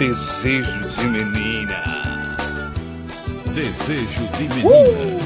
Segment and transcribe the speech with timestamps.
[0.00, 1.82] Desejo de menina.
[3.54, 5.18] Desejo de menina.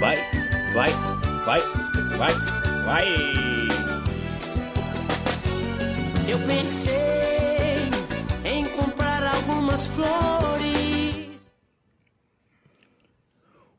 [0.00, 0.16] Vai,
[0.72, 0.90] vai,
[1.44, 1.60] vai,
[2.16, 2.32] vai,
[2.86, 3.08] vai.
[6.26, 7.90] Eu pensei
[8.42, 11.52] em comprar algumas flores.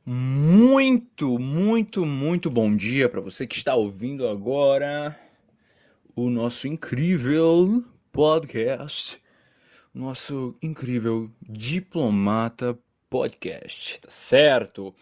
[0.05, 5.19] Muito, muito, muito bom dia para você que está ouvindo agora
[6.15, 9.21] o nosso incrível podcast,
[9.93, 12.77] nosso incrível Diplomata
[13.09, 14.93] Podcast, tá certo?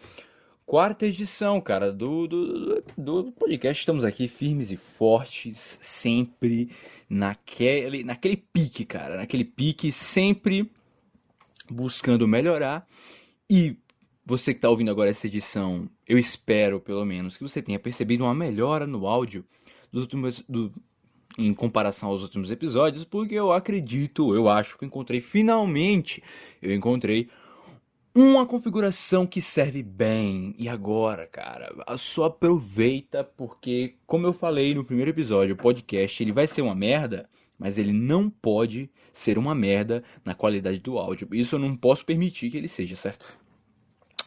[0.64, 3.80] Quarta edição, cara, do, do, do podcast.
[3.80, 6.70] Estamos aqui firmes e fortes, sempre
[7.08, 10.70] naquele, naquele pique, cara, naquele pique, sempre
[11.68, 12.86] buscando melhorar.
[13.48, 13.76] E
[14.24, 18.22] você que está ouvindo agora essa edição, eu espero, pelo menos, que você tenha percebido
[18.22, 19.44] uma melhora no áudio
[19.90, 20.72] dos últimos, do,
[21.38, 26.22] em comparação aos últimos episódios, porque eu acredito, eu acho que encontrei finalmente,
[26.60, 27.28] eu encontrei
[28.14, 30.54] uma configuração que serve bem.
[30.58, 36.32] E agora, cara, só aproveita porque, como eu falei no primeiro episódio, o podcast ele
[36.32, 41.28] vai ser uma merda, mas ele não pode ser uma merda na qualidade do áudio.
[41.32, 43.38] Isso eu não posso permitir que ele seja, certo?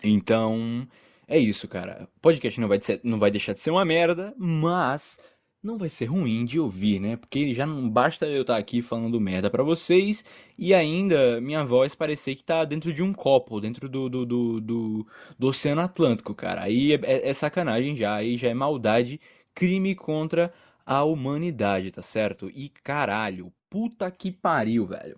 [0.03, 0.87] Então,
[1.27, 2.07] é isso, cara.
[2.17, 5.17] O podcast não vai, não vai deixar de ser uma merda, mas
[5.63, 7.15] não vai ser ruim de ouvir, né?
[7.15, 10.23] Porque já não basta eu estar aqui falando merda para vocês
[10.57, 14.61] e ainda minha voz parecer que tá dentro de um copo, dentro do, do, do,
[14.61, 15.07] do,
[15.39, 16.63] do Oceano Atlântico, cara.
[16.63, 19.21] Aí é, é, é, sacanagem já, aí já é maldade,
[19.55, 20.53] crime contra
[20.85, 22.51] a humanidade, tá certo?
[22.53, 25.17] E caralho, puta que pariu, velho.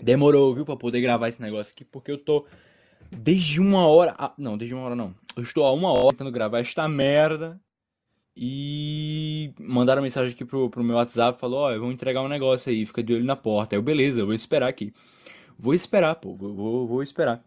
[0.00, 2.46] Demorou, viu, pra poder gravar esse negócio aqui, porque eu tô
[3.10, 4.14] desde uma hora.
[4.18, 5.14] Ah, não, desde uma hora não.
[5.36, 7.60] Eu estou há uma hora tentando gravar esta merda
[8.36, 12.70] e mandaram mensagem aqui pro, pro meu WhatsApp, falou, ó, oh, vou entregar um negócio
[12.70, 13.74] aí, fica de olho na porta.
[13.74, 14.92] Aí eu, beleza, eu vou esperar aqui.
[15.58, 17.44] Vou esperar, pô, vou, vou, vou esperar.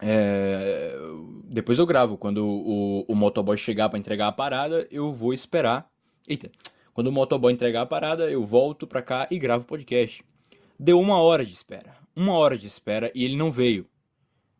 [0.00, 0.94] É...
[1.44, 2.18] Depois eu gravo.
[2.18, 5.88] Quando o, o motoboy chegar para entregar a parada, eu vou esperar.
[6.28, 6.50] Eita.
[6.92, 10.24] Quando o motoboy entregar a parada, eu volto pra cá e gravo o podcast.
[10.78, 11.94] Deu uma hora de espera.
[12.14, 13.86] Uma hora de espera e ele não veio.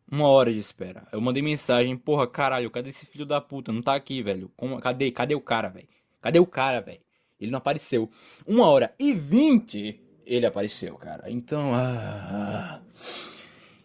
[0.09, 1.05] Uma hora de espera.
[1.11, 3.73] Eu mandei mensagem, porra, caralho, cadê esse filho da puta?
[3.73, 4.49] Não tá aqui, velho.
[4.55, 5.11] Como, cadê?
[5.11, 5.87] Cadê o cara, velho?
[6.21, 7.01] Cadê o cara, velho?
[7.39, 8.09] Ele não apareceu.
[8.45, 11.29] Uma hora e vinte ele apareceu, cara.
[11.29, 12.81] Então, ah, ah.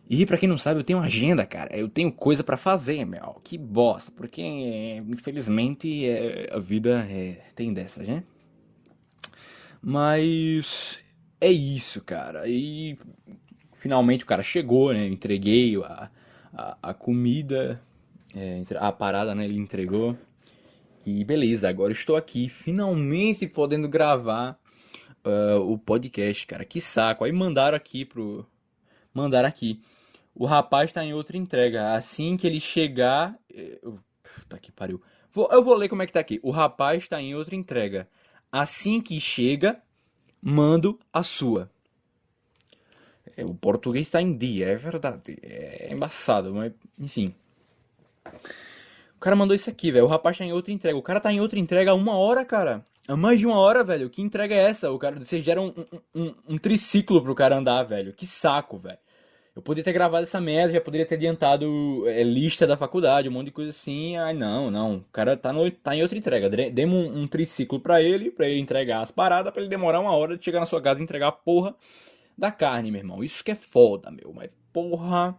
[0.08, 1.76] E pra quem não sabe, eu tenho agenda, cara.
[1.76, 3.40] Eu tenho coisa para fazer, meu.
[3.42, 4.10] Que bosta.
[4.12, 8.22] Porque, infelizmente, é, a vida é, tem dessas, né?
[9.80, 10.98] Mas
[11.40, 12.46] é isso, cara.
[12.46, 12.96] E
[13.82, 15.02] finalmente o cara chegou, né?
[15.02, 16.08] Eu entreguei a,
[16.54, 17.82] a, a comida,
[18.32, 19.44] é, a parada, né?
[19.44, 20.16] Ele entregou.
[21.04, 24.56] E beleza, agora estou aqui, finalmente podendo gravar
[25.24, 26.64] uh, o podcast, cara.
[26.64, 27.24] Que saco.
[27.24, 28.46] Aí mandaram aqui pro.
[29.12, 29.80] Mandaram aqui.
[30.32, 31.92] O rapaz está em outra entrega.
[31.94, 33.36] Assim que ele chegar.
[33.50, 33.98] Eu...
[34.22, 35.02] Puta que pariu.
[35.32, 36.38] Vou, eu vou ler como é que tá aqui.
[36.40, 38.08] O rapaz está em outra entrega.
[38.52, 39.82] Assim que chega,
[40.40, 41.68] mando a sua.
[43.36, 45.38] É, o português está em dia, é verdade.
[45.42, 47.34] É embaçado, mas enfim.
[49.16, 50.04] O cara mandou isso aqui, velho.
[50.04, 50.96] O rapaz tá em outra entrega.
[50.96, 52.84] O cara tá em outra entrega há uma hora, cara.
[53.08, 54.10] Há mais de uma hora, velho.
[54.10, 54.90] Que entrega é essa?
[54.90, 55.74] O cara, vocês geram
[56.14, 58.12] um, um, um triciclo pro cara andar, velho.
[58.12, 58.98] Que saco, velho.
[59.54, 63.32] Eu poderia ter gravado essa merda, já poderia ter adiantado é, lista da faculdade, um
[63.32, 64.16] monte de coisa assim.
[64.16, 64.96] Ai, não, não.
[64.96, 66.48] O cara tá, no, tá em outra entrega.
[66.70, 70.16] Demos um, um triciclo pra ele, pra ele entregar as paradas, pra ele demorar uma
[70.16, 71.74] hora de chegar na sua casa e entregar a porra
[72.42, 73.22] da carne, meu irmão.
[73.22, 74.32] Isso que é foda, meu.
[74.34, 75.38] Mas porra.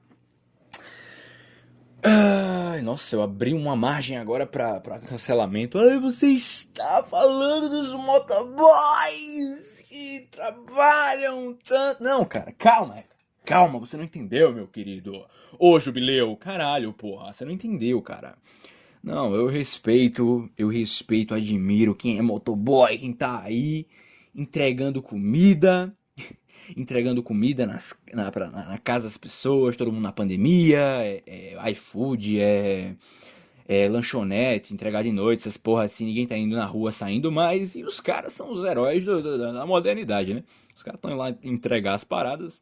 [2.01, 5.77] Ai, nossa, eu abri uma margem agora pra, pra cancelamento.
[5.77, 12.01] Ai, você está falando dos motoboys que trabalham tanto.
[12.01, 13.03] Não, cara, calma.
[13.43, 15.25] Calma, você não entendeu, meu querido.
[15.59, 17.33] Ô, jubileu, caralho, porra.
[17.33, 18.37] Você não entendeu, cara.
[19.03, 23.87] Não, eu respeito, eu respeito, admiro quem é motoboy, quem tá aí
[24.33, 25.93] entregando comida,
[26.75, 31.71] entregando comida nas, na, pra, na, casa das pessoas, todo mundo na pandemia, é, é
[31.71, 32.95] iFood, é,
[33.67, 37.75] é, lanchonete, entregar de noite, essas porra assim, ninguém tá indo na rua saindo mais,
[37.75, 40.43] e os caras são os heróis do, do, da modernidade, né?
[40.75, 42.61] Os caras estão lá entregar as paradas.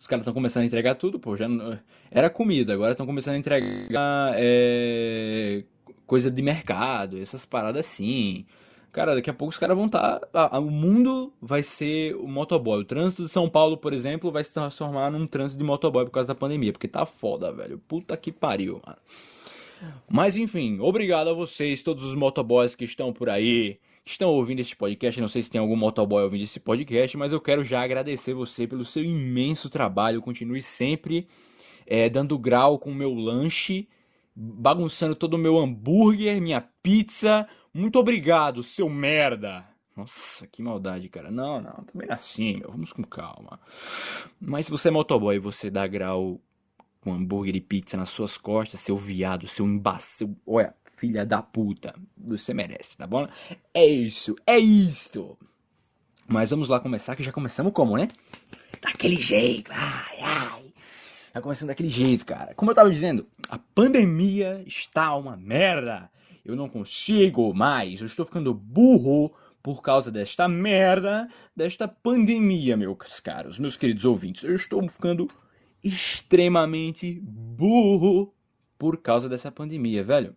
[0.00, 1.46] Os caras estão começando a entregar tudo, pô, já
[2.10, 5.62] era comida, agora estão começando a entregar é,
[6.06, 8.46] coisa de mercado, essas paradas assim.
[8.92, 10.18] Cara, daqui a pouco os caras vão estar.
[10.18, 12.80] Tá, o mundo vai ser o motoboy.
[12.80, 16.10] O trânsito de São Paulo, por exemplo, vai se transformar num trânsito de motoboy por
[16.10, 16.72] causa da pandemia.
[16.72, 17.78] Porque tá foda, velho.
[17.78, 18.98] Puta que pariu, mano.
[20.08, 24.76] Mas enfim, obrigado a vocês, todos os motoboys que estão por aí, estão ouvindo este
[24.76, 25.20] podcast.
[25.20, 28.66] Não sei se tem algum motoboy ouvindo esse podcast, mas eu quero já agradecer você
[28.66, 30.20] pelo seu imenso trabalho.
[30.20, 31.26] Continue sempre
[31.86, 33.88] é, dando grau com o meu lanche,
[34.34, 37.48] bagunçando todo o meu hambúrguer, minha pizza.
[37.72, 39.64] Muito obrigado, seu merda.
[39.96, 41.30] Nossa, que maldade, cara.
[41.30, 42.70] Não, não, também é assim, meu.
[42.70, 43.60] Vamos com calma.
[44.40, 46.40] Mas se você é motoboy e você dá grau
[47.00, 50.36] com hambúrguer e pizza nas suas costas, seu viado, seu imbecil.
[50.46, 51.94] Olha, filha da puta.
[52.16, 53.26] Você merece, tá bom?
[53.72, 55.38] É isso, é isto.
[56.26, 58.06] Mas vamos lá começar, que já começamos como, né?
[58.80, 60.72] Daquele jeito, ai, ai.
[61.34, 62.54] Já começando daquele jeito, cara.
[62.54, 66.10] Como eu tava dizendo, a pandemia está uma merda.
[66.44, 73.20] Eu não consigo mais, eu estou ficando burro por causa desta merda, desta pandemia, meus
[73.20, 74.44] caros, meus queridos ouvintes.
[74.44, 75.28] Eu estou ficando
[75.82, 78.34] extremamente burro
[78.78, 80.34] por causa dessa pandemia, velho.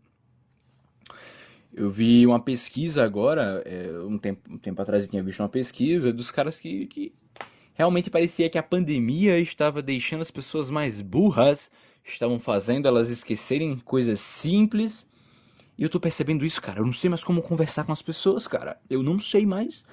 [1.73, 5.49] Eu vi uma pesquisa agora, é, um, tempo, um tempo atrás eu tinha visto uma
[5.49, 7.13] pesquisa dos caras que, que
[7.73, 11.71] realmente parecia que a pandemia estava deixando as pessoas mais burras,
[12.03, 15.05] estavam fazendo elas esquecerem coisas simples.
[15.77, 16.79] E eu tô percebendo isso, cara.
[16.79, 18.77] Eu não sei mais como conversar com as pessoas, cara.
[18.89, 19.83] Eu não sei mais.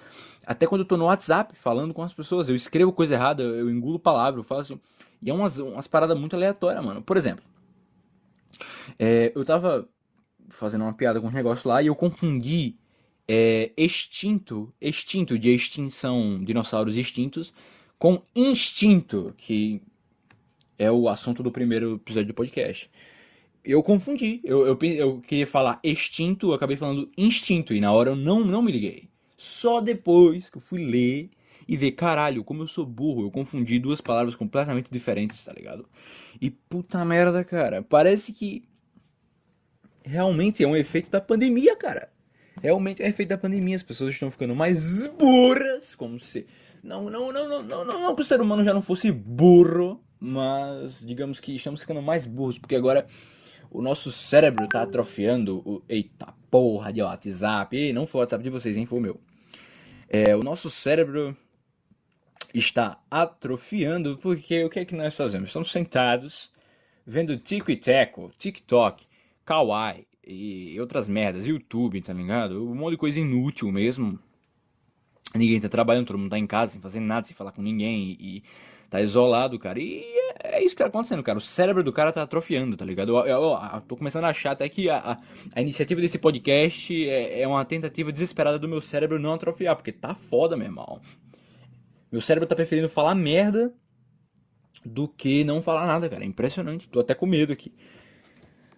[0.44, 3.70] Até quando eu tô no WhatsApp falando com as pessoas, eu escrevo coisa errada, eu
[3.70, 4.80] engulo palavra, eu faço.
[5.22, 7.02] E é umas, umas paradas muito aleatórias, mano.
[7.02, 7.44] Por exemplo,
[8.98, 9.88] é, eu tava
[10.48, 12.76] fazendo uma piada com um negócio lá e eu confundi
[13.28, 17.52] é, extinto, extinto de extinção, dinossauros extintos,
[17.98, 19.80] com instinto, que
[20.78, 22.90] é o assunto do primeiro episódio do podcast.
[23.64, 28.10] Eu confundi, eu, eu, eu queria falar extinto, eu acabei falando instinto, e na hora
[28.10, 29.08] eu não, não me liguei.
[29.36, 31.30] Só depois que eu fui ler
[31.68, 35.86] e ver, caralho, como eu sou burro, eu confundi duas palavras completamente diferentes, tá ligado?
[36.40, 38.64] E puta merda, cara, parece que
[40.04, 42.10] realmente é um efeito da pandemia, cara.
[42.62, 46.46] Realmente é um efeito da pandemia, as pessoas estão ficando mais burras, como se
[46.82, 50.02] não, não, não, não, não, não, não que o ser humano já não fosse burro,
[50.18, 53.06] mas digamos que estamos ficando mais burros, porque agora
[53.70, 58.42] o nosso cérebro tá atrofiando o eita porra de WhatsApp, e não foi o WhatsApp
[58.42, 59.20] de vocês, hein, foi o meu.
[60.08, 61.36] É, o nosso cérebro
[62.52, 65.50] está atrofiando porque o que é que nós fazemos?
[65.50, 66.50] Estamos sentados
[67.06, 69.06] vendo Tico e Teco, TikTok,
[69.44, 72.68] Kawaii e outras merdas, YouTube, tá ligado?
[72.68, 74.18] Um monte de coisa inútil mesmo.
[75.34, 78.16] Ninguém tá trabalhando, todo mundo tá em casa, sem fazer nada, sem falar com ninguém
[78.18, 78.42] e, e
[78.90, 79.78] tá isolado, cara.
[79.78, 80.02] E
[80.42, 81.38] é, é isso que tá acontecendo, cara.
[81.38, 83.16] O cérebro do cara tá atrofiando, tá ligado?
[83.16, 85.18] Eu, eu, eu, tô começando a achar até que a, a,
[85.54, 89.92] a iniciativa desse podcast é, é uma tentativa desesperada do meu cérebro não atrofiar, porque
[89.92, 91.00] tá foda, meu irmão.
[92.10, 93.72] Meu cérebro tá preferindo falar merda
[94.84, 96.24] do que não falar nada, cara.
[96.24, 96.88] É impressionante.
[96.88, 97.72] Tô até com medo aqui.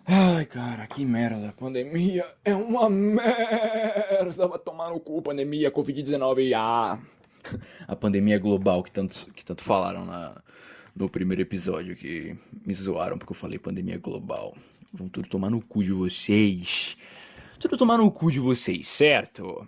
[0.05, 1.55] Ai, cara, que merda.
[1.57, 4.49] Pandemia é uma merda.
[4.49, 6.53] Vai tomar no cu, pandemia, Covid-19.
[6.55, 6.99] Ah,
[7.87, 10.43] a pandemia global que tanto, que tanto falaram na,
[10.95, 14.57] no primeiro episódio que me zoaram porque eu falei pandemia global.
[14.93, 16.97] Vão tudo tomar no cu de vocês.
[17.59, 19.67] Tudo tomar no cu de vocês, certo?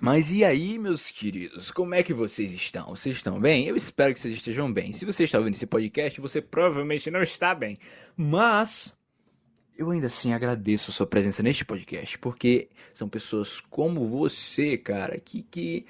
[0.00, 2.88] Mas e aí, meus queridos, como é que vocês estão?
[2.88, 3.66] Vocês estão bem?
[3.66, 4.92] Eu espero que vocês estejam bem.
[4.92, 7.78] Se você está ouvindo esse podcast, você provavelmente não está bem.
[8.16, 8.94] Mas
[9.76, 15.18] eu ainda assim agradeço a sua presença neste podcast, porque são pessoas como você, cara,
[15.18, 15.86] que, que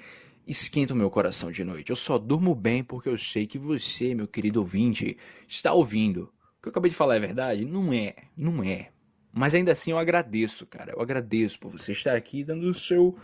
[0.47, 1.89] esquentam meu coração de noite.
[1.89, 6.31] Eu só durmo bem porque eu sei que você, meu querido ouvinte, está ouvindo.
[6.57, 7.65] O que eu acabei de falar é verdade?
[7.65, 8.89] Não é, não é.
[9.33, 10.93] Mas ainda assim eu agradeço, cara.
[10.93, 13.17] Eu agradeço por você estar aqui dando o seu,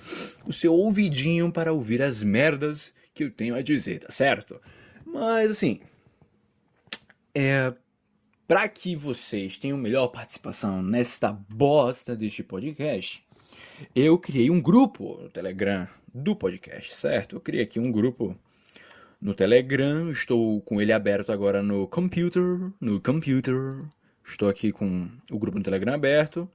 [0.46, 4.60] o seu ouvidinho para ouvir as merdas que eu tenho a dizer, tá certo?
[5.06, 5.80] Mas assim,
[7.34, 7.74] é
[8.52, 13.26] para que vocês tenham melhor participação nesta bosta deste podcast,
[13.96, 17.36] eu criei um grupo no Telegram do podcast, certo?
[17.36, 18.38] Eu criei aqui um grupo
[19.22, 23.84] no Telegram, estou com ele aberto agora no computer, no computer,
[24.24, 26.50] Estou aqui com o grupo no Telegram aberto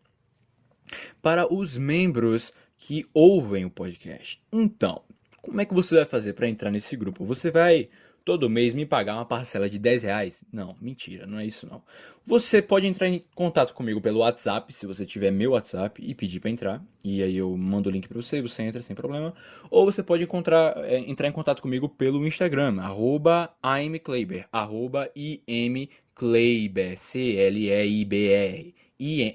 [1.21, 4.41] para os membros que ouvem o podcast.
[4.53, 5.03] Então,
[5.43, 7.25] como é que você vai fazer para entrar nesse grupo?
[7.25, 7.89] Você vai
[8.27, 10.45] todo mês me pagar uma parcela de 10 reais?
[10.53, 11.81] Não, mentira, não é isso não.
[12.27, 16.41] Você pode entrar em contato comigo pelo WhatsApp, se você tiver meu WhatsApp, e pedir
[16.41, 16.85] para entrar.
[17.05, 19.33] E aí eu mando o link para você, você entra sem problema.
[19.71, 26.99] Ou você pode encontrar, é, entrar em contato comigo pelo Instagram, arroba imkleiber, arroba imkleiber,
[26.99, 28.75] C-L-E-I-B-R,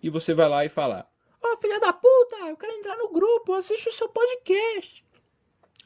[0.02, 1.08] e você vai lá e fala
[1.42, 5.04] Ô, oh, filha da puta, eu quero entrar no grupo, assiste o seu podcast.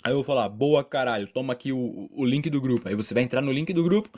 [0.03, 2.89] Aí eu vou falar, boa caralho, toma aqui o, o link do grupo.
[2.89, 4.11] Aí você vai entrar no link do grupo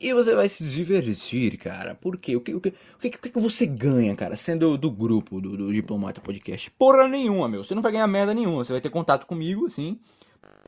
[0.00, 1.94] E você vai se divertir, cara.
[1.94, 2.34] Por quê?
[2.34, 5.54] O que, o que, o que, o que você ganha, cara, sendo do grupo do,
[5.58, 6.70] do Diplomata Podcast?
[6.70, 7.62] Porra nenhuma, meu.
[7.62, 8.64] Você não vai ganhar merda nenhuma.
[8.64, 10.00] Você vai ter contato comigo, assim.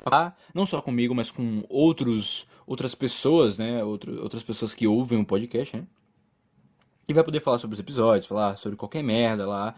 [0.04, 0.36] Tá?
[0.54, 3.82] Não só comigo, mas com outros, outras pessoas, né?
[3.82, 5.86] Outro, outras pessoas que ouvem o podcast, né?
[7.08, 9.74] E vai poder falar sobre os episódios, falar sobre qualquer merda lá.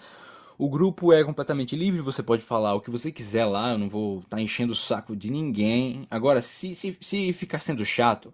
[0.57, 3.89] O grupo é completamente livre, você pode falar o que você quiser lá, eu não
[3.89, 6.07] vou estar tá enchendo o saco de ninguém.
[6.11, 8.33] Agora, se, se, se ficar sendo chato,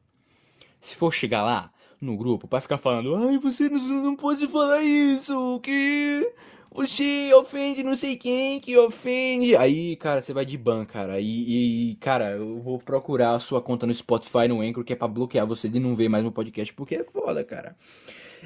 [0.80, 4.82] se for chegar lá no grupo para ficar falando, ai, você não, não pode falar
[4.82, 6.30] isso, que
[6.72, 9.56] você ofende não sei quem, que ofende.
[9.56, 11.20] Aí, cara, você vai de ban, cara.
[11.20, 14.96] E, e, cara, eu vou procurar a sua conta no Spotify, no Anchor, que é
[14.96, 17.74] pra bloquear você de não ver mais meu podcast, porque é foda, cara.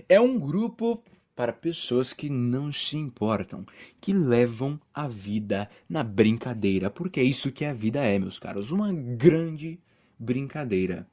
[0.09, 1.03] É um grupo
[1.35, 3.67] para pessoas que não se importam,
[4.01, 8.71] que levam a vida na brincadeira, porque é isso que a vida é, meus caros,
[8.71, 9.81] uma grande
[10.19, 11.07] brincadeira.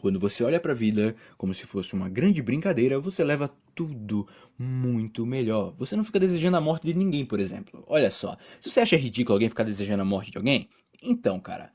[0.00, 4.26] Quando você olha para a vida como se fosse uma grande brincadeira, você leva tudo
[4.58, 5.74] muito melhor.
[5.76, 7.84] Você não fica desejando a morte de ninguém, por exemplo.
[7.86, 10.68] Olha só, se você acha ridículo alguém ficar desejando a morte de alguém,
[11.02, 11.72] então, cara,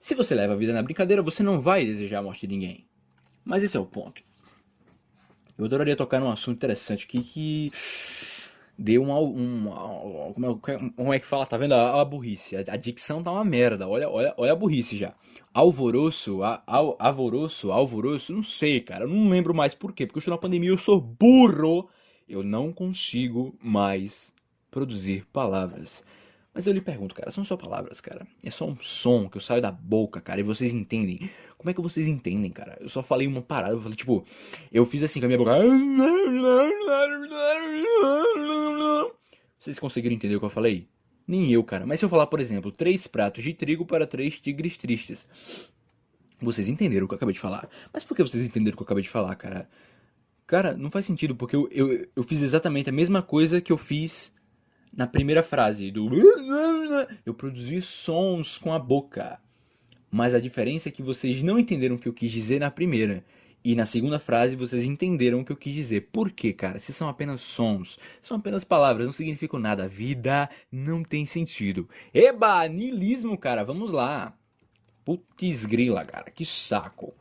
[0.00, 2.86] se você leva a vida na brincadeira, você não vai desejar a morte de ninguém.
[3.44, 4.25] Mas esse é o ponto.
[5.58, 7.70] Eu adoraria tocar num assunto interessante aqui que
[8.78, 10.58] deu um, um, um,
[10.94, 11.46] como, é, que fala?
[11.46, 12.56] Tá vendo a, a burrice?
[12.56, 13.88] A, a, dicção tá uma merda.
[13.88, 15.14] Olha, olha, olha a burrice já.
[15.54, 19.06] Alvoroço, a, al, alvoroço, alvoroço, não sei, cara.
[19.06, 20.06] Não lembro mais por quê.
[20.06, 21.88] Porque eu estou na pandemia, eu sou burro.
[22.28, 24.32] Eu não consigo mais
[24.70, 26.02] produzir palavras.
[26.56, 28.26] Mas eu lhe pergunto, cara, são só palavras, cara.
[28.42, 31.30] É só um som que eu saio da boca, cara, e vocês entendem.
[31.58, 32.78] Como é que vocês entendem, cara?
[32.80, 34.24] Eu só falei uma parada, eu falei, tipo,
[34.72, 35.52] eu fiz assim com a minha boca.
[39.60, 40.88] Vocês conseguiram entender o que eu falei?
[41.28, 41.84] Nem eu, cara.
[41.84, 45.28] Mas se eu falar, por exemplo, três pratos de trigo para três tigres tristes.
[46.40, 47.68] Vocês entenderam o que eu acabei de falar.
[47.92, 49.68] Mas por que vocês entenderam o que eu acabei de falar, cara?
[50.46, 53.76] Cara, não faz sentido, porque eu, eu, eu fiz exatamente a mesma coisa que eu
[53.76, 54.32] fiz
[54.92, 56.08] na primeira frase do
[57.24, 59.40] eu produzi sons com a boca.
[60.10, 63.24] Mas a diferença é que vocês não entenderam o que eu quis dizer na primeira.
[63.64, 66.08] E na segunda frase vocês entenderam o que eu quis dizer.
[66.12, 66.78] Por quê, cara?
[66.78, 69.84] Se são apenas sons, são apenas palavras, não significam nada.
[69.84, 71.88] A vida não tem sentido.
[72.14, 74.38] Eba, niilismo, cara, vamos lá.
[75.04, 77.12] Putz grila, cara, que saco.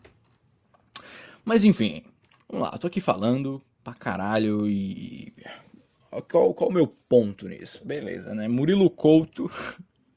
[1.44, 2.04] Mas enfim,
[2.48, 5.34] vamos lá, eu tô aqui falando pra caralho e
[6.22, 7.86] qual, qual o meu ponto nisso?
[7.86, 8.48] Beleza, né?
[8.48, 9.50] Murilo Couto.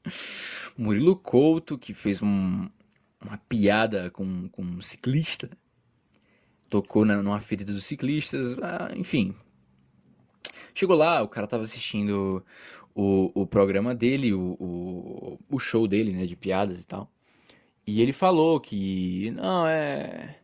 [0.77, 2.69] Murilo Couto, que fez um,
[3.21, 5.49] uma piada com, com um ciclista.
[6.69, 8.57] Tocou na, numa ferida dos ciclistas.
[8.61, 9.35] Ah, enfim.
[10.73, 12.43] Chegou lá, o cara tava assistindo
[12.95, 16.25] o, o programa dele, o, o, o show dele, né?
[16.25, 17.11] De piadas e tal.
[17.85, 19.31] E ele falou que.
[19.31, 20.38] Não, é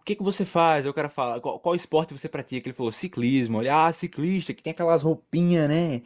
[0.00, 0.84] o que, que você faz?
[0.84, 2.68] Aí o cara fala, qual, qual esporte você pratica?
[2.68, 3.58] Ele falou, ciclismo.
[3.58, 6.02] Olha, ah, ciclista, que tem aquelas roupinhas, né?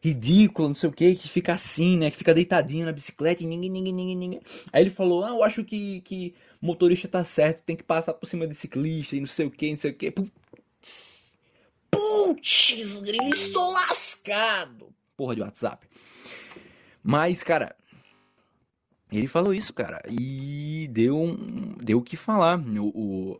[0.00, 2.10] Ridícula, não sei o que, que fica assim, né?
[2.10, 4.40] Que fica deitadinho na bicicleta e ninguém, ninguém, ninguém, ninguém.
[4.72, 8.26] Aí ele falou, ah, eu acho que, que motorista tá certo, tem que passar por
[8.26, 10.10] cima de ciclista e não sei o que, não sei o que.
[10.10, 11.32] Putz,
[11.90, 12.70] putz,
[13.34, 14.92] estou lascado.
[15.16, 15.86] Porra de WhatsApp.
[17.02, 17.76] Mas, cara,
[19.18, 21.36] ele falou isso, cara, e deu
[21.82, 22.58] deu o que falar.
[22.58, 23.38] O, o,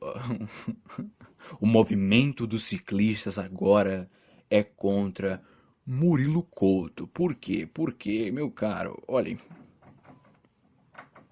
[1.60, 4.10] o movimento dos ciclistas agora
[4.50, 5.42] é contra
[5.86, 7.06] Murilo Couto.
[7.06, 7.68] Por quê?
[7.72, 9.36] Porque, meu caro, olhem,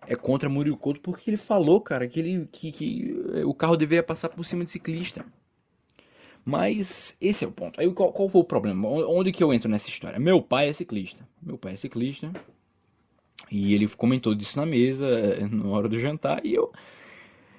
[0.06, 4.02] é contra Murilo Couto porque ele falou, cara, que, ele, que, que o carro deveria
[4.02, 5.24] passar por cima de ciclista.
[6.44, 7.80] Mas esse é o ponto.
[7.80, 8.88] Aí qual, qual foi o problema?
[8.88, 10.18] Onde que eu entro nessa história?
[10.18, 11.28] Meu pai é ciclista.
[11.42, 12.32] Meu pai é ciclista.
[13.50, 16.72] E ele comentou disso na mesa, eh, na hora do jantar, e eu,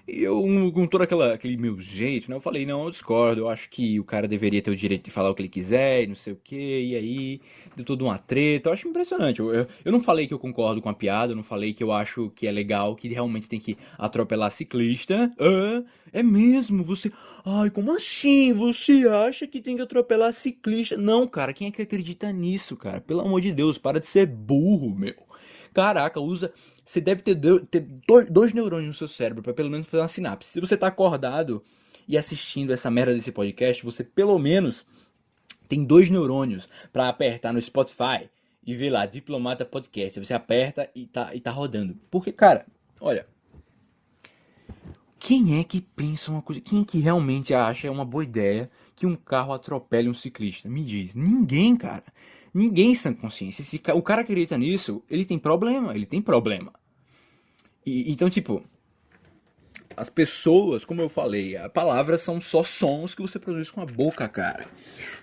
[0.07, 3.69] eu com todo aquela, aquele meu jeito, né, eu falei, não, eu discordo, eu acho
[3.69, 6.15] que o cara deveria ter o direito de falar o que ele quiser, e não
[6.15, 7.41] sei o que, e aí,
[7.75, 10.81] deu toda uma treta, eu acho impressionante, eu, eu, eu, não falei que eu concordo
[10.81, 13.59] com a piada, eu não falei que eu acho que é legal, que realmente tem
[13.59, 15.31] que atropelar ciclista,
[16.13, 17.11] é mesmo, você,
[17.45, 20.97] ai, como assim, você acha que tem que atropelar ciclista?
[20.97, 24.25] Não, cara, quem é que acredita nisso, cara, pelo amor de Deus, para de ser
[24.25, 25.30] burro, meu.
[25.73, 26.53] Caraca, usa.
[26.83, 27.87] Você deve ter, ter
[28.29, 30.49] dois, neurônios no seu cérebro para pelo menos fazer uma sinapse.
[30.49, 31.63] Se você tá acordado
[32.07, 34.85] e assistindo essa merda desse podcast, você pelo menos
[35.69, 38.29] tem dois neurônios para apertar no Spotify
[38.65, 40.19] e ver lá Diplomata Podcast.
[40.19, 41.97] Você aperta e tá, e tá rodando.
[42.09, 42.65] Porque, cara,
[42.99, 43.25] olha.
[45.17, 46.61] Quem é que pensa uma coisa?
[46.61, 50.67] Quem é que realmente acha uma boa ideia que um carro atropele um ciclista?
[50.67, 51.13] Me diz.
[51.13, 52.03] Ninguém, cara.
[52.53, 53.63] Ninguém sem consciência.
[53.63, 55.95] Se o cara acredita nisso, ele tem problema.
[55.95, 56.73] Ele tem problema.
[57.85, 58.63] E, então, tipo,
[59.95, 63.85] as pessoas, como eu falei, a palavras são só sons que você produz com a
[63.85, 64.67] boca, cara.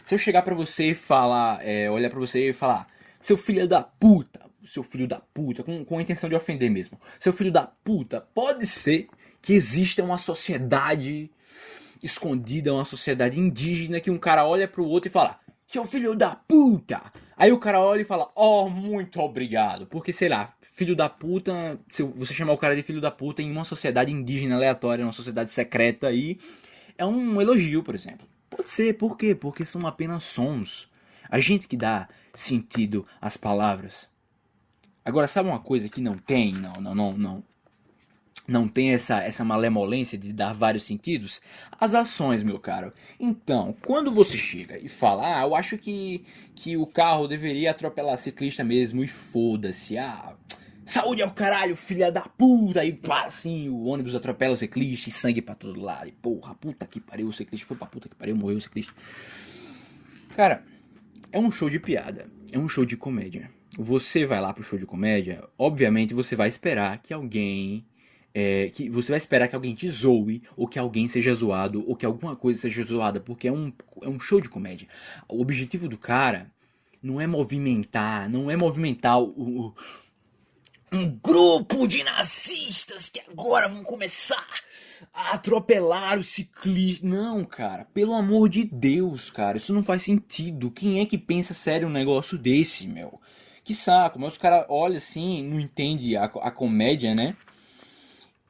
[0.05, 2.89] Se eu chegar para você e falar, é, olhar para você e falar,
[3.21, 7.01] seu filho da puta, seu filho da puta, com, com a intenção de ofender mesmo,
[7.19, 9.09] seu filho da puta, pode ser
[9.41, 11.31] que exista uma sociedade
[12.03, 16.35] escondida, uma sociedade indígena que um cara olha pro outro e fala, seu filho da
[16.35, 17.01] puta.
[17.37, 19.87] Aí o cara olha e fala, oh, muito obrigado.
[19.87, 23.43] Porque, sei lá, filho da puta, se você chamar o cara de filho da puta
[23.43, 26.39] em uma sociedade indígena aleatória, uma sociedade secreta aí,
[26.97, 28.27] é um elogio, por exemplo.
[28.49, 29.35] Pode ser, por quê?
[29.35, 30.91] Porque são apenas sons.
[31.29, 34.09] A gente que dá sentido às palavras.
[35.05, 36.55] Agora, sabe uma coisa que não tem?
[36.55, 37.45] Não, não, não, não
[38.47, 41.41] não tem essa, essa malemolência de dar vários sentidos,
[41.79, 42.93] as ações, meu caro.
[43.21, 48.17] Então, quando você chega e fala, ah, eu acho que, que o carro deveria atropelar
[48.17, 50.35] ciclista mesmo, e foda-se, ah,
[50.85, 55.13] saúde ao caralho, filha da puta, e pá, assim, o ônibus atropela o ciclista e
[55.13, 58.15] sangue pra todo lado, e porra, puta que pariu, o ciclista foi pra puta que
[58.15, 58.93] pariu, morreu o ciclista.
[60.35, 60.65] Cara,
[61.31, 63.51] é um show de piada, é um show de comédia.
[63.77, 67.85] Você vai lá pro show de comédia, obviamente você vai esperar que alguém
[68.41, 71.97] é, que você vai esperar que alguém te zoe, ou que alguém seja zoado, ou
[71.97, 74.87] que alguma coisa seja zoada, porque é um, é um show de comédia.
[75.29, 76.49] O objetivo do cara
[77.03, 79.75] não é movimentar, não é movimentar o, o
[80.93, 84.47] um grupo de nazistas que agora vão começar
[85.13, 87.05] a atropelar o ciclista.
[87.05, 90.71] Não, cara, pelo amor de Deus, cara, isso não faz sentido.
[90.71, 93.21] Quem é que pensa sério um negócio desse, meu?
[93.65, 97.37] Que saco, mas os caras olham assim, não entende a, a comédia, né?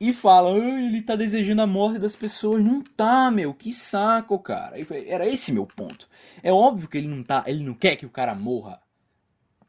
[0.01, 2.65] E fala, ele tá desejando a morte das pessoas.
[2.65, 4.77] Não tá, meu, que saco, cara.
[5.07, 6.09] Era esse meu ponto.
[6.43, 8.81] É óbvio que ele não tá, ele não quer que o cara morra.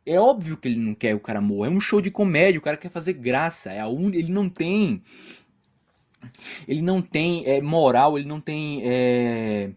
[0.06, 1.68] É óbvio que ele não quer que o cara morra.
[1.68, 3.72] É um show de comédia, o cara quer fazer graça.
[3.72, 4.14] É a un...
[4.14, 5.02] Ele não tem.
[6.68, 8.82] Ele não tem é, moral, ele não tem.
[8.84, 9.72] É...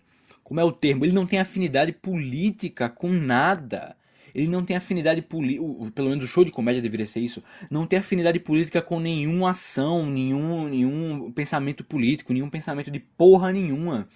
[0.45, 1.05] Como é o termo?
[1.05, 3.97] Ele não tem afinidade política com nada
[4.35, 5.65] ele não tem afinidade política,
[5.95, 9.51] pelo menos o show de comédia deveria ser isso, não tem afinidade política com nenhuma
[9.51, 14.09] ação, nenhum, nenhum pensamento político, nenhum pensamento de porra nenhuma.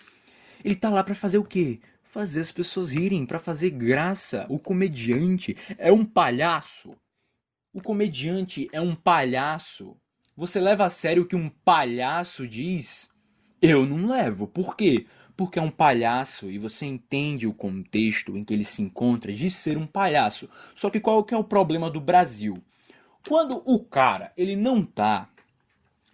[0.64, 1.81] Ele tá lá para fazer o quê?
[2.02, 4.46] Fazer as pessoas rirem, para fazer graça.
[4.48, 6.96] O comediante é um palhaço.
[7.72, 9.96] O comediante é um palhaço.
[10.37, 13.09] Você leva a sério o que um palhaço diz?
[13.61, 14.46] Eu não levo.
[14.46, 15.07] Por quê?
[15.37, 19.51] Porque é um palhaço e você entende o contexto em que ele se encontra de
[19.51, 20.49] ser um palhaço.
[20.75, 22.57] Só que qual que é o problema do Brasil?
[23.29, 25.29] Quando o cara, ele não tá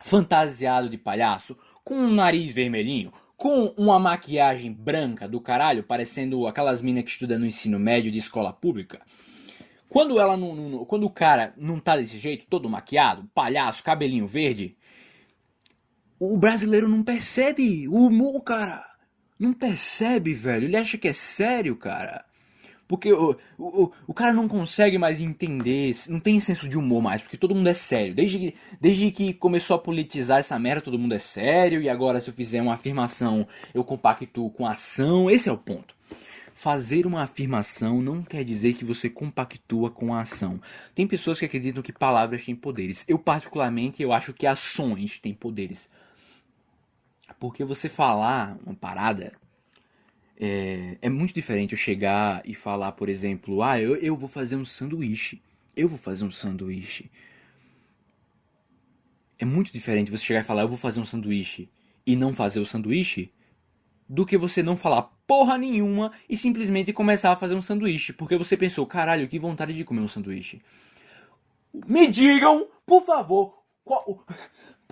[0.01, 6.83] fantasiado de palhaço, com um nariz vermelhinho, com uma maquiagem branca do caralho, parecendo aquelas
[6.83, 9.01] minas que estudam no ensino médio de escola pública,
[9.89, 14.27] quando ela não, não, quando o cara não tá desse jeito, todo maquiado, palhaço, cabelinho
[14.27, 14.77] verde,
[16.19, 18.92] o brasileiro não percebe o humor, cara.
[19.43, 20.67] Não percebe, velho.
[20.67, 22.25] Ele acha que é sério, cara.
[22.87, 27.23] Porque o, o, o cara não consegue mais entender, não tem senso de humor mais,
[27.23, 28.15] porque todo mundo é sério.
[28.15, 32.21] Desde que, desde que começou a politizar essa merda, todo mundo é sério, e agora
[32.21, 35.29] se eu fizer uma afirmação, eu compactuo com a ação.
[35.29, 35.93] Esse é o ponto.
[36.55, 40.61] Fazer uma afirmação não quer dizer que você compactua com a ação.
[40.95, 43.05] Tem pessoas que acreditam que palavras têm poderes.
[43.09, 45.89] Eu, particularmente, eu acho que ações têm poderes.
[47.43, 49.33] Porque você falar uma parada
[50.39, 54.55] é, é, muito diferente eu chegar e falar, por exemplo, ah, eu, eu vou fazer
[54.55, 55.43] um sanduíche.
[55.77, 57.11] Eu vou fazer um sanduíche.
[59.41, 61.69] É muito diferente você chegar e falar, eu vou fazer um sanduíche
[62.07, 63.33] e não fazer o sanduíche
[64.09, 68.13] do que você não falar porra nenhuma e simplesmente começar a fazer um sanduíche.
[68.13, 70.63] Porque você pensou, caralho, que vontade de comer um sanduíche.
[71.89, 74.25] Me digam, por favor, qual,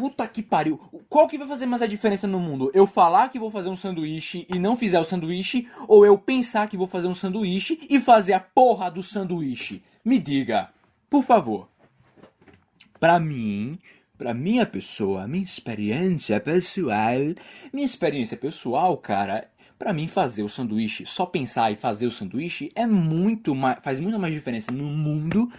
[0.01, 0.81] Puta que pariu.
[1.11, 2.71] Qual que vai fazer mais a diferença no mundo?
[2.73, 5.69] Eu falar que vou fazer um sanduíche e não fizer o sanduíche?
[5.87, 9.83] Ou eu pensar que vou fazer um sanduíche e fazer a porra do sanduíche?
[10.03, 10.71] Me diga,
[11.11, 11.69] por favor.
[12.99, 13.79] Pra mim,
[14.17, 17.21] pra minha pessoa, minha experiência pessoal,
[17.71, 22.73] minha experiência pessoal, cara, para mim fazer o sanduíche, só pensar e fazer o sanduíche
[22.75, 25.53] é muito mais, faz muito mais diferença no mundo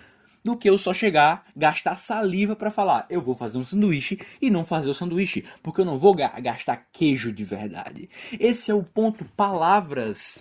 [0.44, 4.50] do que eu só chegar, gastar saliva para falar, eu vou fazer um sanduíche e
[4.50, 8.10] não fazer o sanduíche, porque eu não vou gastar queijo de verdade.
[8.40, 9.26] Esse é o ponto.
[9.36, 10.40] Palavras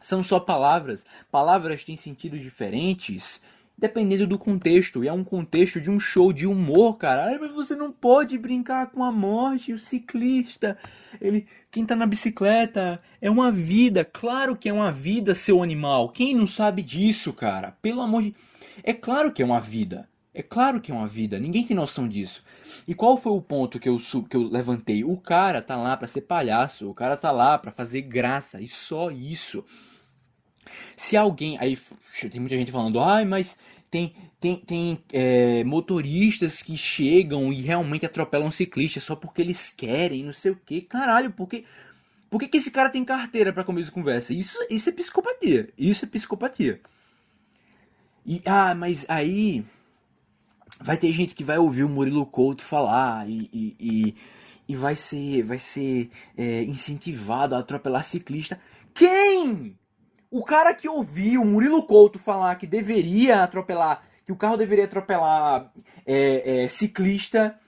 [0.00, 1.04] são só palavras.
[1.30, 3.40] Palavras têm sentidos diferentes
[3.78, 5.04] dependendo do contexto.
[5.04, 7.26] E é um contexto de um show de humor, cara.
[7.26, 10.76] Ai, mas você não pode brincar com a morte, o ciclista.
[11.20, 14.04] Ele, quem tá na bicicleta é uma vida.
[14.04, 16.08] Claro que é uma vida, seu animal.
[16.08, 17.76] Quem não sabe disso, cara?
[17.80, 18.34] Pelo amor de
[18.82, 20.08] é claro que é uma vida.
[20.38, 22.44] É claro que é uma vida, ninguém tem noção disso.
[22.86, 23.96] E qual foi o ponto que eu,
[24.30, 25.02] que eu levantei?
[25.02, 28.68] O cara tá lá para ser palhaço, o cara tá lá para fazer graça, e
[28.68, 29.64] só isso.
[30.96, 31.58] Se alguém.
[31.58, 31.76] Aí
[32.30, 33.56] tem muita gente falando, ai, mas
[33.90, 40.22] tem, tem, tem é, motoristas que chegam e realmente atropelam ciclistas só porque eles querem,
[40.22, 40.82] não sei o que.
[40.82, 41.64] Caralho, porque.
[42.30, 44.34] Por que, que esse cara tem carteira para começo de conversa?
[44.34, 45.70] Isso, isso é psicopatia.
[45.76, 46.80] Isso é psicopatia.
[48.28, 49.64] E, ah, mas aí.
[50.80, 54.14] Vai ter gente que vai ouvir o Murilo Couto falar e, e, e,
[54.68, 58.60] e vai ser, vai ser é, incentivado a atropelar ciclista.
[58.94, 59.76] Quem?
[60.30, 64.84] O cara que ouviu o Murilo Couto falar que deveria atropelar, que o carro deveria
[64.84, 65.72] atropelar
[66.06, 67.58] é, é, ciclista,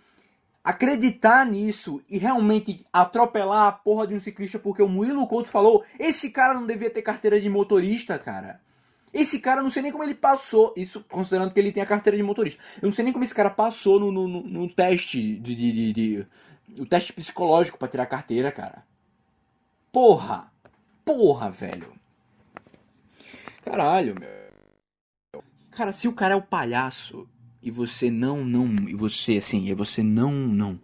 [0.62, 5.82] acreditar nisso e realmente atropelar a porra de um ciclista porque o Murilo Couto falou,
[5.98, 8.60] esse cara não devia ter carteira de motorista, cara.
[9.12, 12.16] Esse cara, não sei nem como ele passou, isso considerando que ele tem a carteira
[12.16, 12.62] de motorista.
[12.80, 15.72] Eu não sei nem como esse cara passou no, no, no, no teste de, de,
[15.72, 16.26] de, de,
[16.78, 18.84] o teste psicológico para tirar a carteira, cara.
[19.92, 20.50] Porra!
[21.04, 21.92] Porra, velho.
[23.64, 25.42] Caralho, meu.
[25.72, 27.28] Cara, se o cara é o palhaço
[27.62, 30.80] e você não, não, e você assim, e você não, não,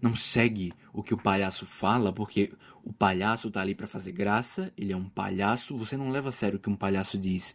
[0.00, 4.72] não segue o que o palhaço fala, porque o palhaço tá ali para fazer graça,
[4.76, 7.54] ele é um palhaço, você não leva a sério o que um palhaço diz.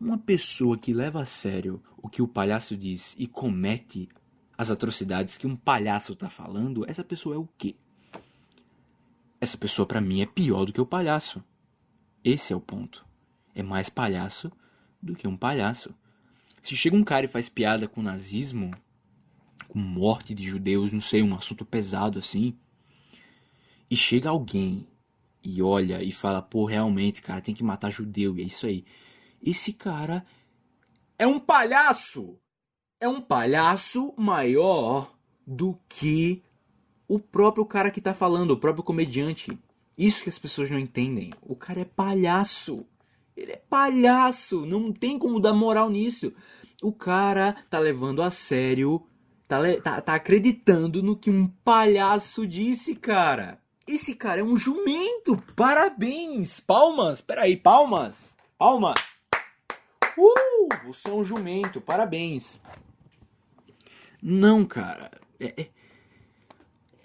[0.00, 4.08] Uma pessoa que leva a sério o que o palhaço diz e comete
[4.56, 7.74] as atrocidades que um palhaço tá falando, essa pessoa é o quê?
[9.40, 11.42] Essa pessoa para mim é pior do que o palhaço.
[12.22, 13.04] Esse é o ponto
[13.56, 14.52] é mais palhaço
[15.02, 15.92] do que um palhaço.
[16.62, 18.70] Se chega um cara e faz piada com nazismo,
[19.66, 22.56] com morte de judeus, não sei, um assunto pesado assim,
[23.90, 24.86] e chega alguém
[25.42, 28.84] e olha e fala, pô, realmente, cara, tem que matar judeu, e é isso aí.
[29.42, 30.24] Esse cara
[31.18, 32.38] é um palhaço!
[33.00, 35.14] É um palhaço maior
[35.46, 36.42] do que
[37.06, 39.56] o próprio cara que tá falando, o próprio comediante.
[39.96, 41.32] Isso que as pessoas não entendem.
[41.40, 42.84] O cara é palhaço.
[43.36, 46.32] Ele é palhaço, não tem como dar moral nisso.
[46.82, 49.06] O cara tá levando a sério,
[49.46, 53.60] tá, tá, tá acreditando no que um palhaço disse, cara.
[53.88, 55.42] Esse cara é um jumento.
[55.56, 56.60] Parabéns.
[56.60, 57.22] Palmas.
[57.22, 58.36] Peraí, palmas.
[58.58, 58.94] Palmas.
[60.18, 61.80] Uh, você é um jumento.
[61.80, 62.60] Parabéns.
[64.22, 65.10] Não, cara.
[65.40, 65.70] É, é,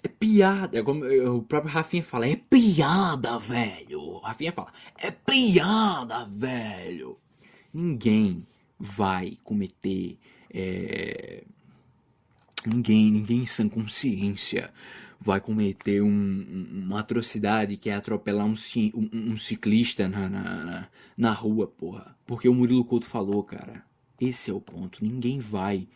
[0.02, 0.78] é piada.
[0.78, 4.18] É como o próprio Rafinha fala, é piada, velho.
[4.18, 7.18] Rafinha fala, é piada, velho.
[7.72, 8.46] Ninguém
[8.78, 10.18] vai cometer.
[10.52, 11.44] É...
[12.66, 14.72] Ninguém, ninguém em sã consciência
[15.20, 18.54] vai cometer um, uma atrocidade que é atropelar um,
[18.94, 22.16] um, um ciclista na, na, na, na rua, porra.
[22.26, 23.84] Porque o Murilo Couto falou, cara.
[24.20, 25.04] Esse é o ponto.
[25.04, 25.88] Ninguém vai.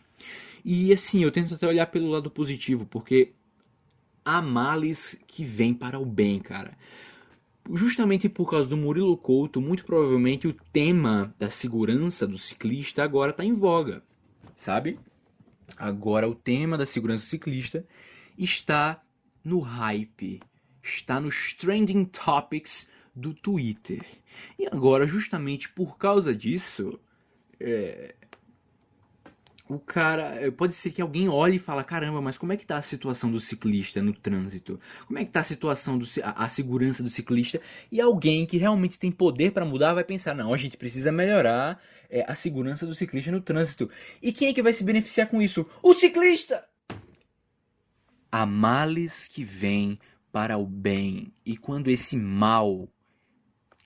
[0.63, 3.33] E assim, eu tento até olhar pelo lado positivo, porque
[4.25, 6.77] há males que vêm para o bem, cara.
[7.71, 13.31] Justamente por causa do Murilo Couto, muito provavelmente o tema da segurança do ciclista agora
[13.31, 14.03] está em voga,
[14.55, 14.99] sabe?
[15.77, 17.85] Agora o tema da segurança do ciclista
[18.37, 19.01] está
[19.43, 20.41] no hype,
[20.81, 24.05] está nos trending topics do Twitter.
[24.57, 26.99] E agora, justamente por causa disso,
[27.59, 28.15] é,
[29.69, 30.35] o cara.
[30.41, 32.81] Eh, pode ser que alguém olhe e fala: caramba, mas como é que tá a
[32.81, 34.79] situação do ciclista no trânsito?
[35.05, 37.61] Como é que tá a situação do a, a segurança do ciclista?
[37.91, 41.79] E alguém que realmente tem poder para mudar vai pensar: não, a gente precisa melhorar
[42.09, 43.89] é, a segurança do ciclista no trânsito.
[44.21, 45.65] E quem é que vai se beneficiar com isso?
[45.83, 46.65] O ciclista!
[48.31, 49.99] Há males que vêm
[50.31, 51.31] para o bem.
[51.45, 52.87] E quando esse mal,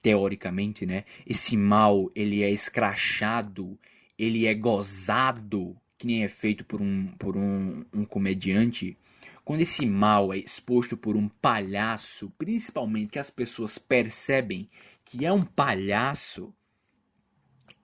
[0.02, 1.04] teoricamente, né?
[1.26, 3.78] Esse mal ele é escrachado
[4.18, 8.98] ele é gozado, que nem é feito por um, por um, um comediante,
[9.46, 14.70] quando esse mal é exposto por um palhaço, principalmente que as pessoas percebem
[15.04, 16.54] que é um palhaço,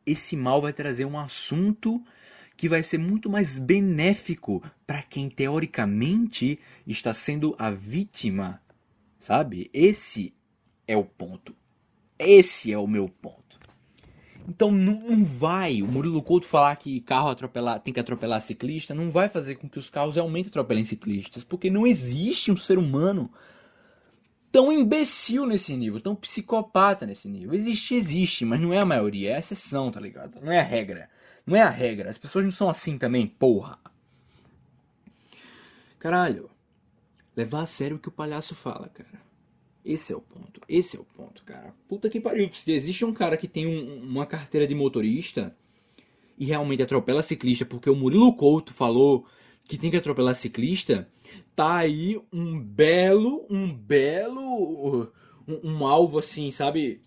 [0.05, 2.01] esse mal vai trazer um assunto
[2.55, 8.61] que vai ser muito mais benéfico para quem teoricamente está sendo a vítima,
[9.19, 9.69] sabe?
[9.73, 10.33] Esse
[10.87, 11.55] é o ponto.
[12.17, 13.58] Esse é o meu ponto.
[14.49, 19.11] Então não vai o Murilo Couto falar que carro atropelar, tem que atropelar ciclista, não
[19.11, 23.31] vai fazer com que os carros realmente atropelem ciclistas, porque não existe um ser humano
[24.51, 27.53] tão imbecil nesse nível, tão psicopata nesse nível.
[27.53, 30.41] Existe, existe, mas não é a maioria, é a exceção, tá ligado?
[30.41, 31.07] Não é a regra.
[31.45, 32.09] Não é a regra.
[32.09, 33.77] As pessoas não são assim também, porra.
[35.99, 36.49] Caralho.
[37.35, 39.21] Levar a sério o que o palhaço fala, cara.
[39.85, 40.59] Esse é o ponto.
[40.67, 41.73] Esse é o ponto, cara.
[41.87, 42.47] Puta que pariu.
[42.51, 45.55] Se existe um cara que tem um, uma carteira de motorista
[46.37, 49.25] e realmente atropela ciclista porque o Murilo Couto falou
[49.67, 51.07] que tem que atropelar ciclista,
[51.55, 55.11] tá aí um belo, um belo,
[55.47, 57.01] um, um alvo assim, sabe?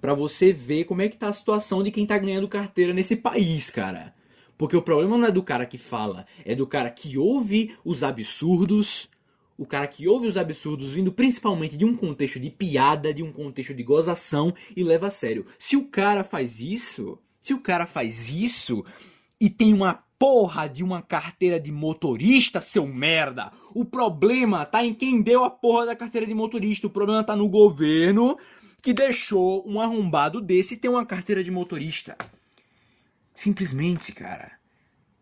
[0.00, 3.16] Para você ver como é que tá a situação de quem tá ganhando carteira nesse
[3.16, 4.14] país, cara.
[4.56, 8.02] Porque o problema não é do cara que fala, é do cara que ouve os
[8.02, 9.08] absurdos,
[9.58, 13.32] o cara que ouve os absurdos vindo principalmente de um contexto de piada, de um
[13.32, 15.44] contexto de gozação e leva a sério.
[15.58, 18.84] Se o cara faz isso, se o cara faz isso
[19.40, 24.94] e tem uma porra de uma carteira de motorista, seu merda, o problema tá em
[24.94, 28.38] quem deu a porra da carteira de motorista, o problema tá no governo
[28.80, 32.16] que deixou um arrombado desse ter uma carteira de motorista.
[33.34, 34.52] Simplesmente, cara.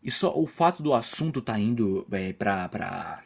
[0.03, 2.69] E só o fato do assunto tá indo é, pra.
[2.69, 3.23] pra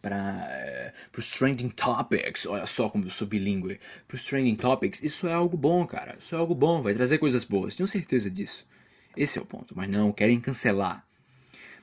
[0.00, 5.02] para é, os trending topics, olha só como eu sou bilíngue, para os trending topics,
[5.02, 8.30] isso é algo bom, cara, isso é algo bom, vai trazer coisas boas, tenho certeza
[8.30, 8.66] disso.
[9.16, 11.06] Esse é o ponto, mas não, querem cancelar.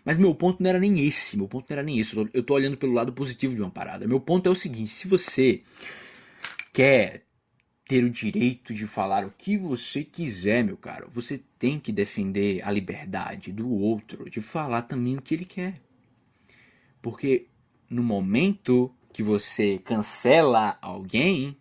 [0.03, 2.53] Mas meu ponto não era nem esse, meu ponto não era nem isso, eu tô
[2.53, 4.07] olhando pelo lado positivo de uma parada.
[4.07, 5.61] Meu ponto é o seguinte, se você
[6.73, 7.27] quer
[7.87, 11.09] ter o direito de falar o que você quiser, meu caro.
[11.13, 15.81] Você tem que defender a liberdade do outro de falar também o que ele quer.
[17.01, 17.47] Porque
[17.89, 21.57] no momento que você cancela alguém,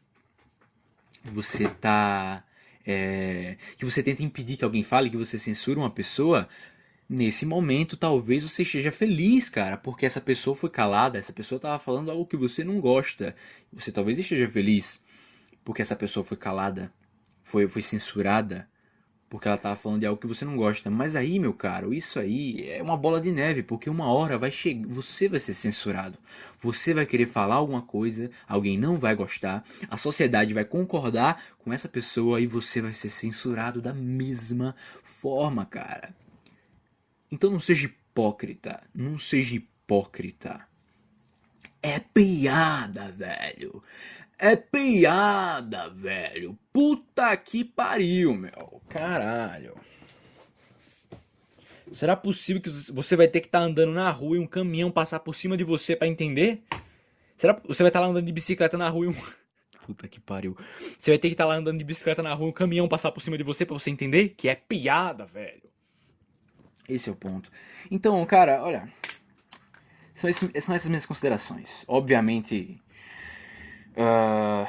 [1.24, 2.44] você tá.
[2.88, 6.48] É, que você tenta impedir que alguém fale, que você censura uma pessoa,
[7.08, 11.78] nesse momento talvez você esteja feliz, cara, porque essa pessoa foi calada, essa pessoa estava
[11.80, 13.34] falando algo que você não gosta.
[13.72, 15.00] Você talvez esteja feliz
[15.66, 16.92] porque essa pessoa foi calada,
[17.42, 18.68] foi, foi censurada,
[19.28, 20.90] porque ela estava falando de algo que você não gosta.
[20.90, 24.50] Mas aí, meu caro, isso aí é uma bola de neve, porque uma hora vai
[24.50, 26.18] chegar, você vai ser censurado.
[26.62, 31.72] Você vai querer falar alguma coisa, alguém não vai gostar, a sociedade vai concordar com
[31.72, 36.14] essa pessoa e você vai ser censurado da mesma forma, cara.
[37.30, 40.66] Então não seja hipócrita, não seja hipócrita.
[41.82, 43.82] É piada, velho.
[44.38, 46.58] É piada, velho.
[46.72, 48.82] Puta que pariu, meu.
[48.88, 49.74] Caralho.
[51.92, 54.90] Será possível que você vai ter que estar tá andando na rua e um caminhão
[54.90, 56.62] passar por cima de você para entender?
[57.38, 59.14] Será que você vai estar tá lá andando de bicicleta na rua e um.
[59.86, 60.56] Puta que pariu.
[60.98, 62.88] Você vai ter que estar tá lá andando de bicicleta na rua e um caminhão
[62.88, 65.62] passar por cima de você para você entender que é piada, velho.
[66.88, 67.50] Esse é o ponto.
[67.90, 68.92] Então, cara, olha.
[70.14, 71.84] São, esses, são essas minhas considerações.
[71.86, 72.80] Obviamente,
[73.96, 74.68] Uh,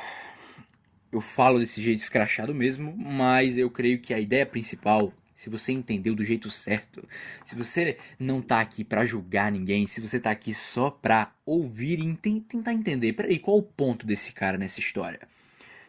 [1.11, 5.71] eu falo desse jeito escrachado mesmo, mas eu creio que a ideia principal, se você
[5.71, 7.07] entendeu do jeito certo,
[7.43, 11.99] se você não tá aqui para julgar ninguém, se você tá aqui só pra ouvir
[11.99, 15.27] e tentar entender, peraí, qual o ponto desse cara nessa história?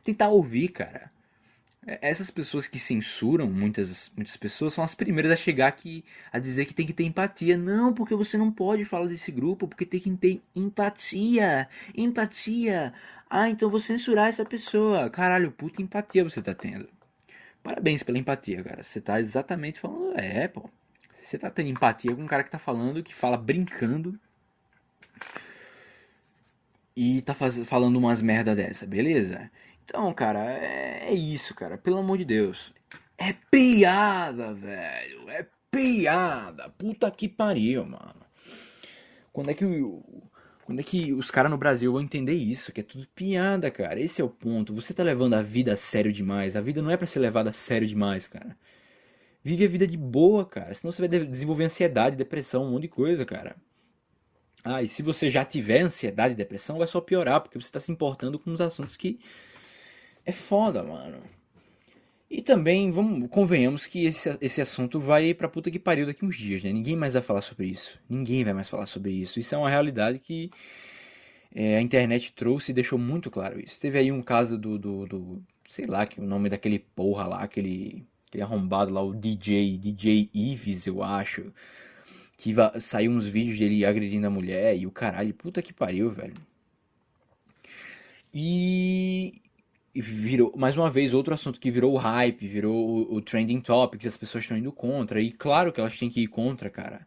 [0.03, 1.11] Tentar ouvir, cara.
[1.89, 6.39] É, essas pessoas que censuram, muitas, muitas pessoas, são as primeiras a chegar aqui a
[6.39, 7.57] dizer que tem que ter empatia.
[7.57, 11.67] Não, porque você não pode falar desse grupo, porque tem que ter empatia.
[11.97, 12.93] Empatia.
[13.31, 15.09] Ah, então vou censurar essa pessoa.
[15.09, 16.89] Caralho, puta empatia você tá tendo.
[17.63, 18.83] Parabéns pela empatia, cara.
[18.83, 20.19] Você tá exatamente falando.
[20.19, 20.69] É, pô.
[21.23, 24.19] Você tá tendo empatia com um cara que tá falando, que fala brincando.
[26.97, 27.57] E tá faz...
[27.65, 29.51] falando umas merda dessa, beleza?
[29.89, 31.79] Então, cara, é, é isso, cara.
[31.79, 32.75] Pelo amor de Deus.
[33.17, 35.31] É piada, velho.
[35.31, 36.69] É piada.
[36.69, 38.21] Puta que pariu, mano.
[39.33, 40.05] Quando é que o.
[40.67, 42.71] Quando é que os caras no Brasil vão entender isso?
[42.71, 43.99] Que é tudo piada, cara.
[43.99, 44.75] Esse é o ponto.
[44.75, 46.55] Você tá levando a vida a sério demais.
[46.55, 48.55] A vida não é para ser levada a sério demais, cara.
[49.43, 50.75] Vive a vida de boa, cara.
[50.75, 53.57] Senão você vai desenvolver ansiedade, depressão, um monte de coisa, cara.
[54.63, 57.81] Ah, e se você já tiver ansiedade e depressão, vai só piorar, porque você tá
[57.81, 59.19] se importando com os assuntos que
[60.29, 61.23] é foda, mano.
[62.31, 66.37] E também, vamos, convenhamos que esse, esse assunto vai pra puta que pariu daqui uns
[66.37, 66.71] dias, né?
[66.71, 67.99] Ninguém mais vai falar sobre isso.
[68.07, 69.41] Ninguém vai mais falar sobre isso.
[69.41, 70.51] Isso é uma realidade que
[71.55, 73.81] é, a internet trouxe e deixou muito claro isso.
[73.81, 77.43] Teve aí um caso do, do, do, sei lá, que o nome daquele porra lá,
[77.43, 81.51] aquele, aquele arrombado lá, o DJ, DJ Ives, eu acho.
[82.37, 86.35] Que saiu uns vídeos dele agredindo a mulher e o caralho, puta que pariu, velho.
[88.33, 89.41] E
[89.95, 93.61] e virou, mais uma vez, outro assunto que virou o hype, virou o, o trending
[93.61, 95.21] topics, as pessoas estão indo contra.
[95.21, 97.07] E claro que elas têm que ir contra, cara.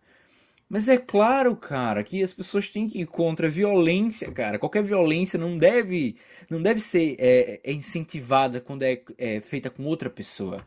[0.68, 4.58] Mas é claro, cara, que as pessoas têm que ir contra a violência, cara.
[4.58, 6.16] Qualquer violência não deve,
[6.50, 10.66] não deve ser é, é incentivada quando é, é, feita com outra pessoa.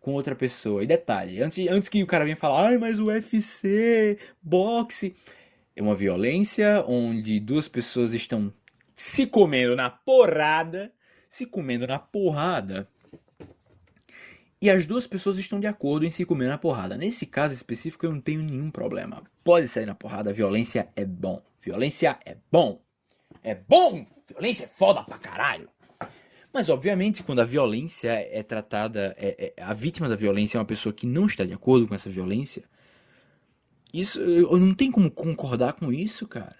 [0.00, 0.84] Com outra pessoa.
[0.84, 5.16] E detalhe, antes, antes que o cara venha falar, ai, mas o UFC, boxe.
[5.74, 8.52] É uma violência onde duas pessoas estão
[8.94, 10.92] se comendo na porrada
[11.28, 12.88] se comendo na porrada.
[14.60, 16.96] e as duas pessoas estão de acordo em se comer na porrada.
[16.96, 19.22] Nesse caso específico, eu não tenho nenhum problema.
[19.44, 21.42] Pode sair na porrada, violência é bom.
[21.60, 22.80] Violência é bom.
[23.42, 24.04] É bom!
[24.28, 25.68] Violência é foda pra caralho.
[26.52, 30.66] Mas, obviamente, quando a violência é tratada, é, é, a vítima da violência é uma
[30.66, 32.64] pessoa que não está de acordo com essa violência,
[33.92, 36.56] isso, eu não tenho como concordar com isso, cara.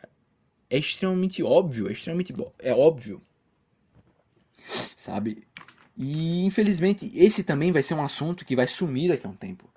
[0.71, 3.23] É extremamente óbvio, é extremamente é óbvio.
[4.97, 5.45] Sabe?
[5.97, 9.69] E infelizmente esse também vai ser um assunto que vai sumir daqui a um tempo.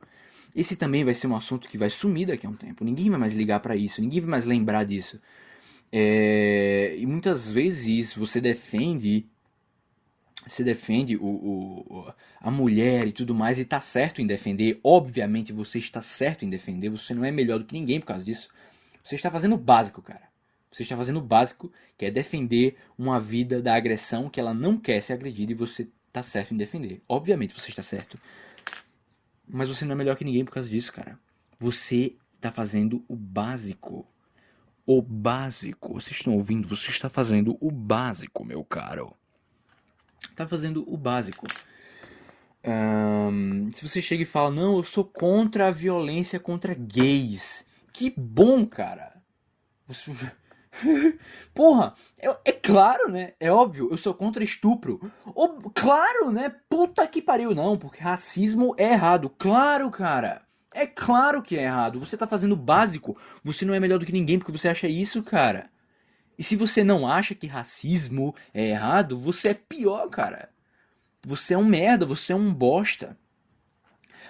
[0.56, 2.84] Esse também vai ser um assunto que vai sumir daqui a um tempo.
[2.84, 5.20] Ninguém vai mais ligar para isso, ninguém vai mais lembrar disso.
[5.92, 6.96] É...
[6.98, 9.26] E muitas vezes você defende
[10.48, 14.80] você defende o, o, a mulher e tudo mais, e tá certo em defender.
[14.84, 18.24] Obviamente você está certo em defender, você não é melhor do que ninguém por causa
[18.24, 18.50] disso.
[19.04, 20.31] Você está fazendo o básico, cara.
[20.72, 24.78] Você está fazendo o básico, que é defender uma vida da agressão que ela não
[24.78, 27.02] quer ser agredida e você tá certo em defender.
[27.08, 28.18] Obviamente você está certo.
[29.48, 31.20] Mas você não é melhor que ninguém por causa disso, cara.
[31.60, 34.08] Você está fazendo o básico.
[34.86, 35.94] O básico.
[35.94, 36.68] Vocês estão ouvindo?
[36.68, 39.16] Você está fazendo o básico, meu caro
[40.36, 41.46] tá fazendo o básico.
[43.74, 47.66] Se você chega e fala, não, eu sou contra a violência contra gays.
[47.92, 49.22] Que bom, cara.
[51.54, 53.34] Porra, é, é, claro, né?
[53.40, 55.00] É óbvio, eu sou contra estupro.
[55.26, 56.54] Oh, claro, né?
[56.70, 59.30] Puta que pariu, não, porque racismo é errado.
[59.30, 60.44] Claro, cara.
[60.74, 62.00] É claro que é errado.
[62.00, 63.18] Você tá fazendo básico.
[63.44, 65.70] Você não é melhor do que ninguém porque você acha isso, cara.
[66.38, 70.50] E se você não acha que racismo é errado, você é pior, cara.
[71.24, 73.18] Você é um merda, você é um bosta.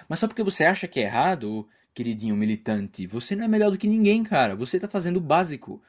[0.08, 3.78] Mas só porque você acha que é errado, queridinho militante, você não é melhor do
[3.78, 4.54] que ninguém, cara.
[4.56, 5.82] Você tá fazendo básico.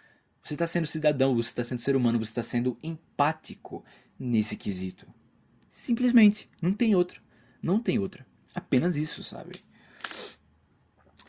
[0.43, 3.83] Você tá sendo cidadão, você tá sendo ser humano, você tá sendo empático
[4.19, 5.07] nesse quesito.
[5.71, 6.49] Simplesmente.
[6.61, 7.21] Não tem outra.
[7.61, 8.25] Não tem outra.
[8.53, 9.51] Apenas isso, sabe?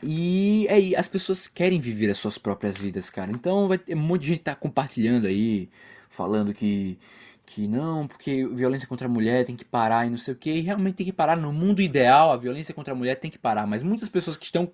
[0.03, 3.31] E aí, é, as pessoas querem viver as suas próprias vidas, cara.
[3.31, 5.69] Então vai ter um monte de gente tá compartilhando aí,
[6.09, 6.99] falando que
[7.45, 10.51] que não, porque violência contra a mulher tem que parar e não sei o que.
[10.51, 11.35] E realmente tem que parar.
[11.37, 13.67] No mundo ideal, a violência contra a mulher tem que parar.
[13.67, 14.71] Mas muitas pessoas que estão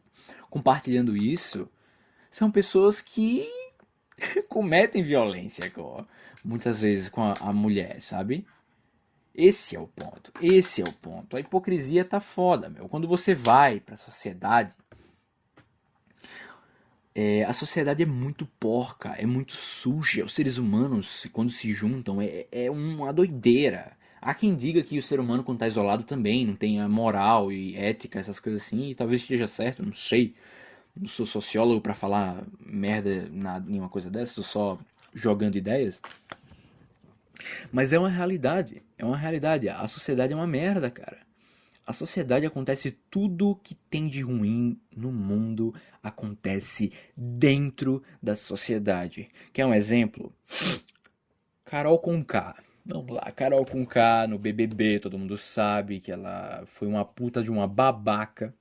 [0.49, 1.69] compartilhando isso
[2.29, 3.45] são pessoas que
[4.49, 6.05] cometem violência com,
[6.43, 8.45] muitas vezes com a, a mulher, sabe?
[9.33, 10.31] Esse é o ponto.
[10.41, 11.37] Esse é o ponto.
[11.37, 12.89] A hipocrisia tá foda, meu.
[12.89, 14.73] Quando você vai pra sociedade
[17.13, 20.23] é, a sociedade é muito porca, é muito suja.
[20.23, 23.97] Os seres humanos, quando se juntam, é, é uma doideira.
[24.21, 27.51] Há quem diga que o ser humano, quando está isolado, também não tem a moral
[27.51, 30.33] e ética, essas coisas assim, e talvez esteja certo, não sei.
[30.95, 34.79] Não sou sociólogo para falar merda na, nenhuma coisa dessa, estou só
[35.13, 36.01] jogando ideias.
[37.71, 39.69] Mas é uma realidade, é uma realidade.
[39.69, 41.19] A sociedade é uma merda, cara.
[41.85, 49.29] A sociedade acontece tudo que tem de ruim no mundo acontece dentro da sociedade.
[49.51, 50.33] Quer um exemplo?
[51.65, 52.55] Carol Conká.
[52.85, 57.51] Vamos lá, Carol Conká no BBB, todo mundo sabe que ela foi uma puta de
[57.51, 58.53] uma babaca.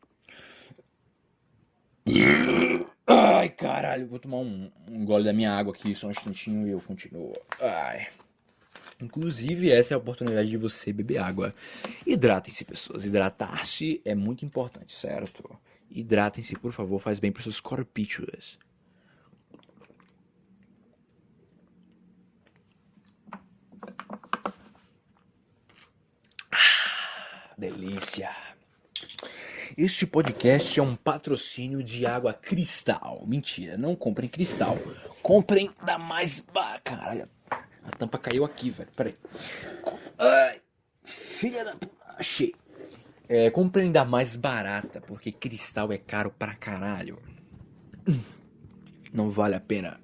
[3.06, 6.70] Ai, caralho, vou tomar um, um gole da minha água aqui, só um instantinho e
[6.70, 7.34] eu continuo.
[7.60, 8.08] Ai.
[9.00, 11.54] Inclusive, essa é a oportunidade de você beber água.
[12.06, 13.04] Hidratem-se, pessoas.
[13.04, 15.58] Hidratar-se é muito importante, certo?
[15.90, 18.58] Hidratem-se, por favor, faz bem para seus corpítulas.
[26.52, 28.49] Ah, delícia!
[29.76, 33.24] Este podcast é um patrocínio de água cristal.
[33.26, 34.76] Mentira, não comprem cristal.
[35.22, 36.44] Comprem da mais.
[36.82, 38.90] Caralho, a tampa caiu aqui, velho.
[38.96, 39.16] Peraí.
[40.18, 40.60] Ai,
[41.04, 41.76] filha da.
[42.18, 42.52] Achei.
[43.28, 47.22] É, compre ainda mais barata, porque cristal é caro pra caralho.
[49.12, 50.00] Não vale a pena.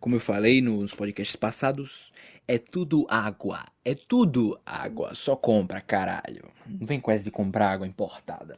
[0.00, 2.10] Como eu falei nos podcasts passados,
[2.48, 3.66] é tudo água.
[3.84, 5.14] É tudo água.
[5.14, 6.50] Só compra, caralho.
[6.66, 8.56] Não vem com essa de comprar água importada.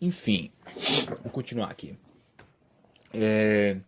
[0.00, 0.50] Enfim,
[1.22, 1.96] vou continuar aqui.
[3.14, 3.78] É,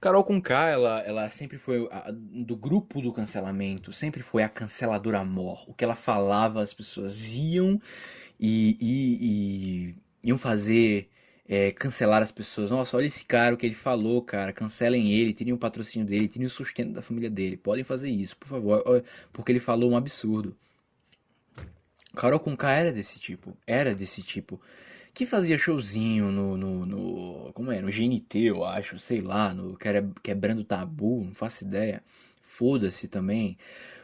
[0.00, 5.20] Carol Conká, ela, ela sempre foi a, do grupo do cancelamento, sempre foi a canceladora
[5.20, 5.64] amor.
[5.66, 7.80] O que ela falava, as pessoas iam
[8.38, 11.08] e, e, e iam fazer
[11.48, 12.70] é, cancelar as pessoas.
[12.70, 14.52] Nossa, olha esse cara, o que ele falou, cara.
[14.52, 17.56] Cancelem ele, tirem o patrocínio dele, tirem o sustento da família dele.
[17.56, 20.54] Podem fazer isso, por favor, porque ele falou um absurdo.
[22.14, 24.60] Carol Conká era desse tipo, era desse tipo
[25.14, 29.76] que fazia showzinho no, no, no, como é, no GNT, eu acho, sei lá, no
[30.22, 32.02] Quebrando Tabu, não faço ideia.
[32.42, 33.56] Foda-se também.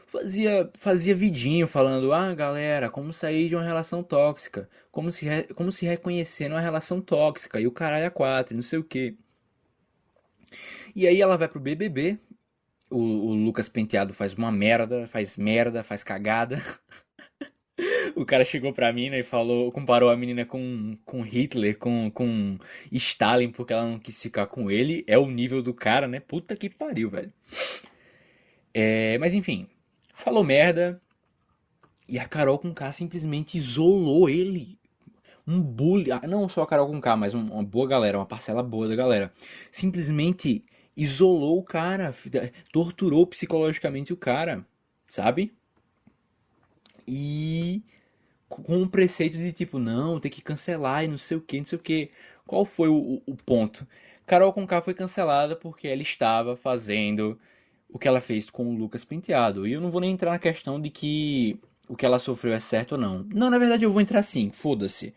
[0.07, 4.69] fazia, fazia vidinho falando: Ah, galera, como sair de uma relação tóxica?
[4.93, 7.61] Como se, re- como se reconhecer numa relação tóxica?
[7.61, 9.17] E o caralho a quatro, e não sei o que.
[10.95, 12.19] E aí ela vai pro BBB.
[12.91, 16.63] O, o Lucas Penteado faz uma merda, faz merda, faz cagada.
[18.17, 22.59] O cara chegou pra mina e falou, comparou a menina com, com Hitler, com, com
[22.93, 25.05] Stalin, porque ela não quis ficar com ele.
[25.07, 26.21] É o nível do cara, né?
[26.21, 27.33] Puta que pariu, velho.
[28.75, 29.67] É, mas enfim,
[30.15, 31.01] falou merda.
[32.09, 34.79] E a Carol com K simplesmente isolou ele.
[35.47, 36.13] Um bullying.
[36.13, 38.89] ah, Não só a Carol com K, mas um- uma boa galera, uma parcela boa
[38.89, 39.33] da galera.
[39.73, 40.65] Simplesmente
[40.97, 42.15] isolou o cara,
[42.73, 44.67] torturou psicologicamente o cara,
[45.09, 45.53] sabe?
[47.11, 47.83] E
[48.49, 51.67] com o preceito de tipo, não, tem que cancelar e não sei o que, não
[51.67, 52.11] sei o que.
[52.47, 53.87] Qual foi o, o- o ponto?
[54.27, 57.39] Carol Conká foi cancelada porque ela estava fazendo
[57.89, 59.67] o que ela fez com o Lucas Penteado.
[59.67, 62.61] E eu não vou nem entrar na questão de que o que ela sofreu é
[62.61, 63.25] certo ou não.
[63.35, 65.15] Não, na verdade eu vou entrar sim, foda-se.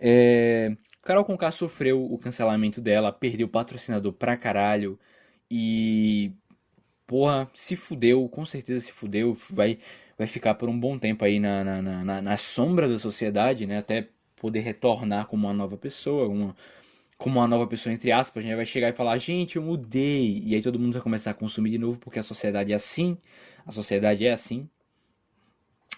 [0.00, 0.76] É...
[1.02, 4.98] Carol Conká sofreu o cancelamento dela, perdeu patrocinador pra caralho
[5.50, 6.32] e.
[7.06, 9.78] Porra, se fudeu, com certeza se fudeu, vai,
[10.18, 13.78] vai ficar por um bom tempo aí na, na, na, na- sombra da sociedade, né?
[13.78, 16.56] Até poder retornar como uma nova pessoa, uma,
[17.18, 18.56] como uma nova pessoa, entre aspas, né?
[18.56, 20.42] Vai chegar e falar, gente, eu mudei.
[20.44, 23.18] E aí todo mundo vai começar a consumir de novo, porque a sociedade é assim,
[23.66, 24.68] a sociedade é assim.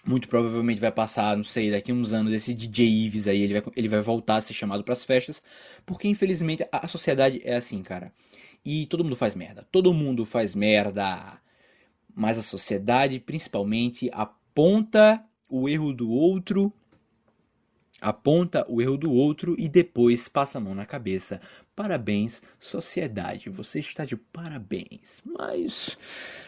[0.05, 3.61] Muito provavelmente vai passar, não sei, daqui a uns anos, esse DJ Ives aí, ele
[3.61, 5.43] vai, ele vai voltar a ser chamado pras festas,
[5.87, 8.13] porque infelizmente a sociedade é assim, cara.
[8.65, 9.67] E todo mundo faz merda.
[9.71, 11.41] Todo mundo faz merda.
[12.19, 16.73] Mas a sociedade, principalmente, aponta o erro do outro,
[18.01, 21.41] aponta o erro do outro e depois passa a mão na cabeça.
[21.77, 25.23] Parabéns, sociedade, você está de parabéns.
[25.25, 25.97] Mas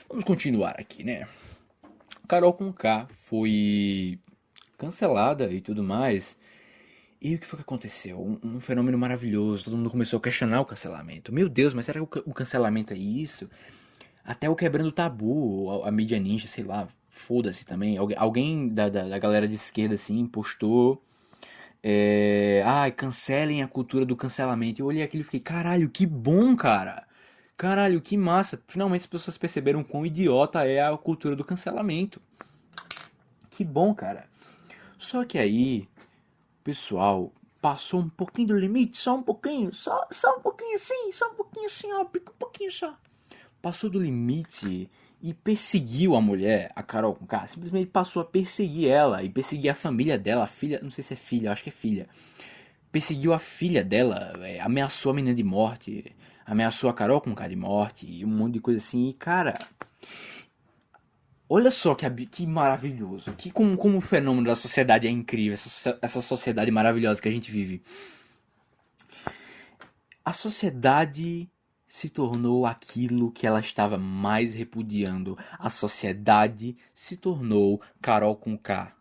[0.09, 1.29] vamos continuar aqui, né?
[2.27, 4.19] Carol com K foi
[4.77, 6.37] cancelada e tudo mais.
[7.23, 8.21] E o que foi que aconteceu?
[8.21, 9.67] Um, um fenômeno maravilhoso.
[9.67, 11.33] Todo mundo começou a questionar o cancelamento.
[11.33, 13.49] Meu Deus, mas será que o, o cancelamento é isso?
[14.25, 17.97] Até o quebrando tabu, a, a mídia ninja, sei lá, foda-se também.
[17.97, 21.03] Algu- alguém da, da, da galera de esquerda, assim, postou.
[21.83, 24.83] É, ai, cancelem a cultura do cancelamento.
[24.83, 27.07] Eu olhei aquilo e fiquei, caralho, que bom, cara.
[27.57, 28.61] Caralho, que massa.
[28.69, 32.21] Finalmente as pessoas perceberam quão idiota é a cultura do cancelamento.
[33.51, 34.29] Que bom, cara.
[34.99, 35.89] Só que aí,
[36.65, 41.31] pessoal passou um pouquinho do limite, só um pouquinho, só, só um pouquinho assim, só
[41.31, 42.07] um pouquinho assim, ó, um
[42.39, 42.97] pouquinho só.
[43.63, 44.91] Passou do limite
[45.23, 49.71] e perseguiu a mulher, a Carol com K, simplesmente passou a perseguir ela e perseguir
[49.71, 52.09] a família dela, a filha, não sei se é filha, acho que é filha.
[52.91, 57.49] Perseguiu a filha dela, é, ameaçou a menina de morte, ameaçou a Carol com K
[57.49, 59.11] de morte e um monte de coisa assim.
[59.11, 59.53] E cara,
[61.49, 65.99] olha só que, que maravilhoso, que como, como o fenômeno da sociedade é incrível, essa,
[66.01, 67.83] essa sociedade maravilhosa que a gente vive.
[70.25, 71.49] A sociedade
[71.91, 75.37] se tornou aquilo que ela estava mais repudiando.
[75.59, 78.93] A sociedade se tornou Carol com K.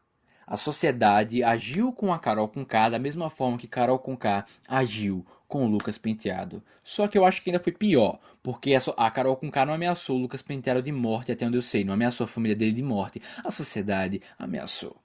[0.47, 4.43] A sociedade agiu com a Carol com K da mesma forma que Carol com K
[4.67, 6.63] agiu com o Lucas Penteado.
[6.83, 10.17] Só que eu acho que ainda foi pior, porque a, Carol com K não ameaçou
[10.17, 12.81] o Lucas Penteado de morte, até onde eu sei, não ameaçou a família dele de
[12.81, 13.21] morte.
[13.43, 14.97] A sociedade ameaçou.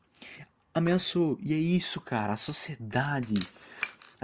[0.72, 1.38] Ameaçou.
[1.42, 3.34] E é isso, cara, a sociedade.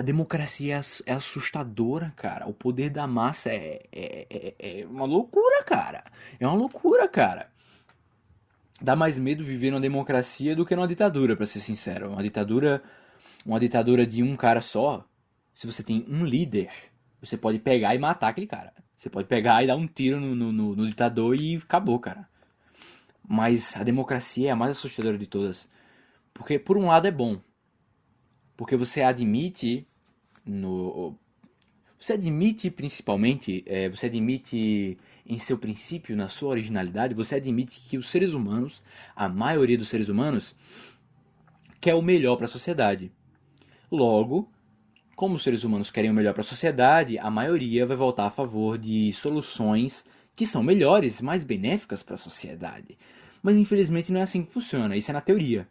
[0.01, 2.49] A democracia é é assustadora, cara.
[2.49, 4.27] O poder da massa é, é,
[4.59, 6.03] é, é uma loucura, cara.
[6.41, 7.51] É uma loucura, cara.
[8.81, 12.13] Dá mais medo viver numa democracia do que numa ditadura, pra ser sincero.
[12.13, 12.83] Uma ditadura,
[13.45, 15.07] uma ditadura de um cara só.
[15.55, 16.71] Se você tem um líder,
[17.21, 18.73] você pode pegar e matar aquele cara.
[18.97, 22.27] Você pode pegar e dar um tiro no, no- no ditador e acabou, cara.
[23.29, 25.69] Mas a democracia é a mais assustadora de todas.
[26.33, 27.39] Porque, por um lado, é bom.
[28.57, 29.87] Porque você admite
[30.45, 31.17] no
[31.99, 37.99] você admite principalmente é, você admite em seu princípio na sua originalidade você admite que
[37.99, 38.83] os seres humanos
[39.15, 40.55] a maioria dos seres humanos
[41.81, 43.13] quer o melhor para a sociedade.
[43.91, 44.51] Logo
[45.17, 48.31] como os seres humanos querem o melhor para a sociedade a maioria vai votar a
[48.31, 52.97] favor de soluções que são melhores mais benéficas para a sociedade.
[53.43, 54.97] Mas infelizmente não é assim que funciona.
[54.97, 55.69] Isso é na teoria.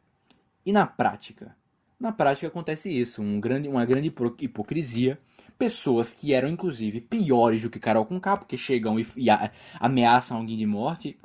[0.65, 1.55] E na prática
[1.99, 5.19] na prática acontece isso, um grande, uma grande hipo- hipocrisia.
[5.57, 9.51] Pessoas que eram inclusive piores do que Carol com K, porque chegam e, e a-
[9.79, 11.17] ameaçam alguém de morte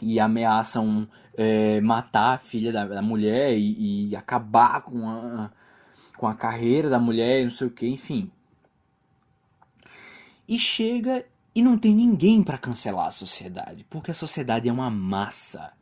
[0.00, 5.50] e ameaçam é, matar a filha da, da mulher e, e acabar com a,
[6.16, 8.30] com a carreira da mulher, não sei o que, enfim.
[10.48, 14.90] E chega E não tem ninguém para cancelar a sociedade, porque a sociedade é uma
[14.90, 15.72] massa.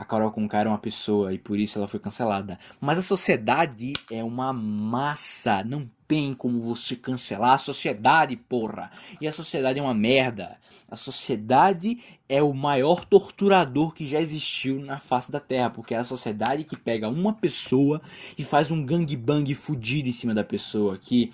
[0.00, 2.58] A Carol Conká era uma pessoa e por isso ela foi cancelada.
[2.80, 5.62] Mas a sociedade é uma massa.
[5.62, 8.90] Não tem como você cancelar a sociedade, porra.
[9.20, 10.56] E a sociedade é uma merda.
[10.90, 15.68] A sociedade é o maior torturador que já existiu na face da Terra.
[15.68, 18.00] Porque é a sociedade que pega uma pessoa
[18.38, 20.96] e faz um gangbang fudido em cima da pessoa.
[20.96, 21.30] Que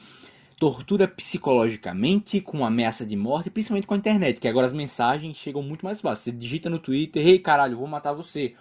[0.56, 5.62] tortura psicologicamente, com ameaça de morte, principalmente com a internet, que agora as mensagens chegam
[5.62, 6.24] muito mais fácil.
[6.24, 8.54] Você digita no Twitter, ei caralho, vou matar você.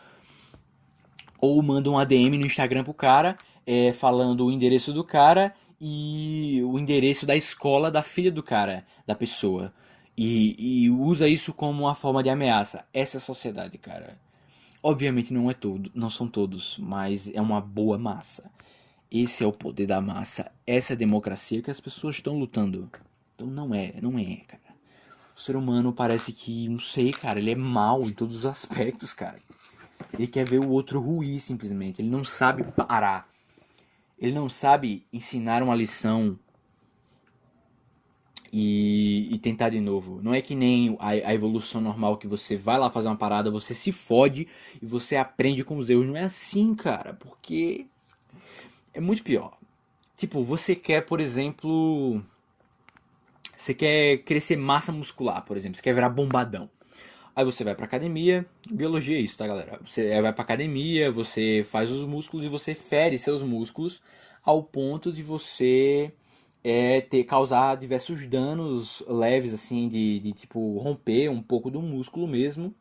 [1.39, 6.61] Ou manda um ADM no Instagram pro cara, é, falando o endereço do cara e
[6.65, 9.73] o endereço da escola da filha do cara, da pessoa.
[10.17, 12.85] E, e usa isso como uma forma de ameaça.
[12.93, 14.17] Essa é a sociedade, cara.
[14.83, 18.51] Obviamente não é todo, não são todos, mas é uma boa massa.
[19.17, 20.51] Esse é o poder da massa.
[20.67, 22.91] Essa é a democracia que as pessoas estão lutando.
[23.33, 24.75] Então não é, não é, cara.
[25.33, 29.13] O ser humano parece que, não sei, cara, ele é mal em todos os aspectos,
[29.13, 29.39] cara.
[30.13, 32.01] Ele quer ver o outro ruir simplesmente.
[32.01, 33.29] Ele não sabe parar.
[34.19, 36.37] Ele não sabe ensinar uma lição
[38.51, 40.21] e, e, tentar de novo.
[40.21, 43.49] Não é que nem a, a, evolução normal que você vai lá fazer uma parada,
[43.49, 44.45] você se fode
[44.81, 46.05] e você aprende com os erros.
[46.05, 47.87] Não é assim, cara, porque
[48.95, 49.57] é muito pior.
[50.17, 52.23] Tipo, você quer, por exemplo.
[53.55, 55.75] Você quer crescer massa muscular, por exemplo.
[55.77, 56.69] Você quer virar bombadão.
[57.35, 58.45] Aí você vai pra academia.
[58.71, 59.79] Biologia é isso, tá, galera?
[59.85, 64.01] Você vai pra academia, você faz os músculos e você fere seus músculos
[64.43, 66.13] ao ponto de você
[66.63, 72.27] é, ter causar diversos danos leves, assim, de, de tipo romper um pouco do músculo
[72.27, 72.73] mesmo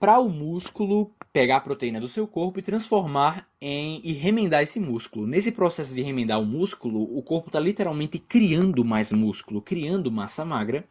[0.00, 4.80] para o músculo pegar a proteína do seu corpo e transformar em e remendar esse
[4.80, 5.26] músculo.
[5.26, 10.44] Nesse processo de remendar o músculo, o corpo está literalmente criando mais músculo, criando massa
[10.44, 10.84] magra.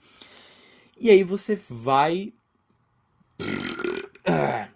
[0.98, 2.34] E aí você vai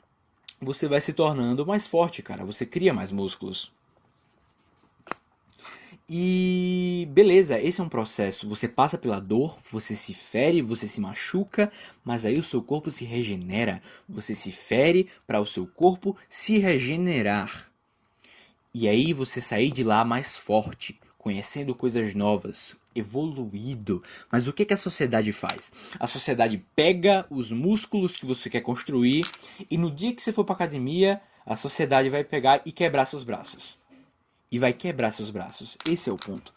[0.59, 2.45] você vai se tornando mais forte, cara.
[2.45, 3.72] Você cria mais músculos.
[6.10, 8.47] E beleza, esse é um processo.
[8.49, 11.72] Você passa pela dor, você se fere, você se machuca,
[12.04, 13.82] mas aí o seu corpo se regenera.
[14.08, 17.72] Você se fere para o seu corpo se regenerar.
[18.74, 24.04] E aí você sair de lá mais forte, conhecendo coisas novas, evoluído.
[24.30, 25.72] Mas o que, que a sociedade faz?
[25.97, 29.24] A sociedade pega os músculos que você quer construir
[29.72, 33.24] e no dia que você for para academia, a sociedade vai pegar e quebrar seus
[33.24, 33.82] braços
[34.54, 35.76] e vai quebrar seus braços.
[35.89, 36.54] Esse é o ponto.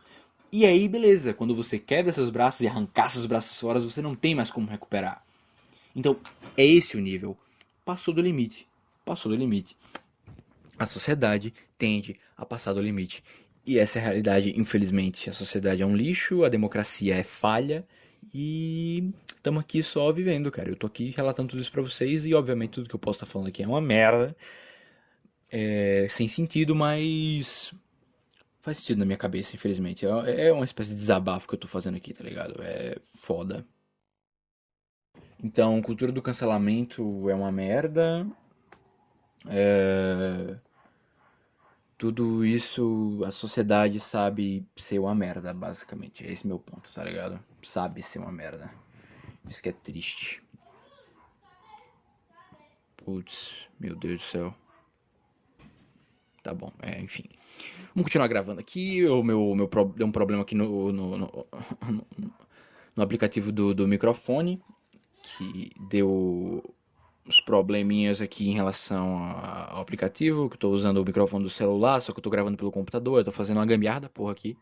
[0.53, 4.15] E aí, beleza, quando você quebra seus braços e arrancar seus braços fora, você não
[4.15, 5.25] tem mais como recuperar.
[5.95, 6.21] Então,
[6.59, 7.35] é esse o nível.
[7.87, 8.69] Passou do limite.
[9.03, 9.75] Passou do limite.
[10.79, 13.25] A sociedade tende a passar do limite.
[13.65, 15.31] E essa é a realidade, infelizmente.
[15.31, 17.83] A sociedade é um lixo, a democracia é falha
[18.33, 20.69] e estamos aqui só vivendo, cara.
[20.69, 23.27] Eu tô aqui relatando tudo isso pra vocês e, obviamente, tudo que eu posso estar
[23.27, 24.37] falando aqui é uma merda.
[25.51, 27.73] É, sem sentido, mas
[28.67, 30.05] faz sentido na minha cabeça, infelizmente.
[30.05, 32.61] É, é uma espécie de desabafo que eu tô fazendo aqui, tá ligado?
[32.65, 33.65] É foda.
[35.43, 38.27] Então, cultura do cancelamento é uma merda.
[39.47, 40.59] É...
[41.97, 46.27] Tudo isso a sociedade sabe ser uma merda, basicamente.
[46.27, 47.39] É esse meu ponto, tá ligado?
[47.63, 48.69] Sabe ser uma merda.
[49.49, 50.43] Isso que é triste.
[52.97, 54.66] Putz, meu Deus do céu.
[56.47, 57.25] Tá bom, é, enfim.
[57.93, 59.05] Vamos continuar gravando aqui.
[59.05, 61.47] O meu, meu deu um problema aqui no, no, no,
[62.95, 64.63] no aplicativo do, do microfone.
[65.25, 66.63] Que deu
[67.27, 70.49] uns probleminhas aqui em relação ao aplicativo.
[70.49, 73.19] Que eu tô usando o microfone do celular, só que eu tô gravando pelo computador.
[73.19, 74.57] Eu tô fazendo uma gambiarra, porra, aqui.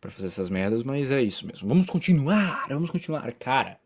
[0.00, 1.68] Pra fazer essas merdas, mas é isso mesmo.
[1.68, 3.78] Vamos continuar, vamos continuar, cara.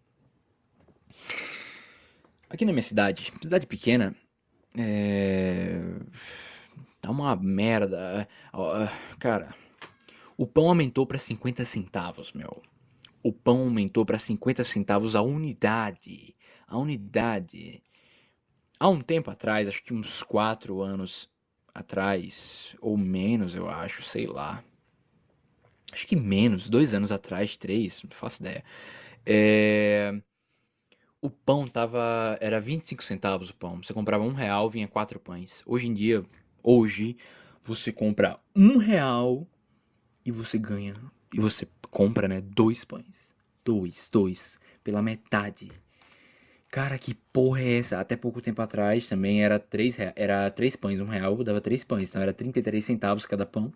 [2.49, 4.15] Aqui na minha cidade, cidade pequena,
[4.79, 5.81] é
[7.03, 8.29] Tá uma merda.
[9.19, 9.53] Cara,
[10.37, 12.63] o pão aumentou para 50 centavos, meu.
[13.25, 16.37] O pão aumentou para 50 centavos a unidade.
[16.65, 17.83] A unidade.
[18.79, 21.29] Há um tempo atrás, acho que uns 4 anos
[21.75, 24.63] atrás, ou menos, eu acho, sei lá.
[25.93, 28.65] Acho que menos, dois anos atrás, três, não faço ideia.
[29.27, 30.23] É...
[31.21, 32.39] O pão tava.
[32.41, 33.83] Era 25 centavos o pão.
[33.83, 35.63] Você comprava um real, vinha quatro pães.
[35.67, 36.25] Hoje em dia,
[36.63, 37.17] Hoje
[37.63, 39.47] você compra um real
[40.25, 40.95] e você ganha.
[41.33, 42.41] E você compra, né?
[42.41, 43.33] Dois pães.
[43.65, 44.61] Dois, dois.
[44.85, 45.71] Pela metade.
[46.71, 48.01] Cara, que porra é essa?
[48.01, 51.01] Até pouco tempo atrás também era três, era três pães.
[51.01, 52.09] Um real dava três pães.
[52.09, 53.73] Então era 33 centavos cada pão.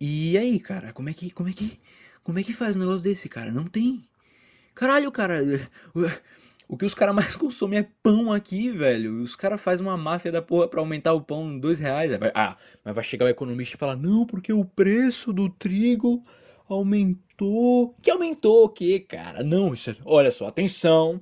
[0.00, 1.78] E aí, cara, como é que, como é que,
[2.22, 3.50] como é que faz um negócio desse, cara?
[3.50, 4.04] Não tem.
[4.74, 5.38] Caralho, cara,
[6.72, 9.20] o que os caras mais consomem é pão aqui, velho.
[9.20, 12.12] Os caras fazem uma máfia da porra pra aumentar o pão em dois reais.
[12.34, 16.24] Ah, mas vai chegar o economista e falar, não, porque o preço do trigo
[16.66, 17.94] aumentou.
[18.00, 19.44] Que aumentou o quê, cara?
[19.44, 19.96] Não, isso é...
[20.02, 21.20] olha só, atenção.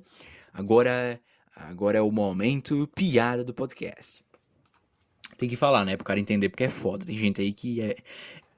[0.53, 1.19] Agora,
[1.53, 4.23] agora é o momento piada do podcast.
[5.37, 5.97] Tem que falar, né?
[5.97, 7.05] Pro cara entender, porque é foda.
[7.05, 7.97] Tem gente aí que é,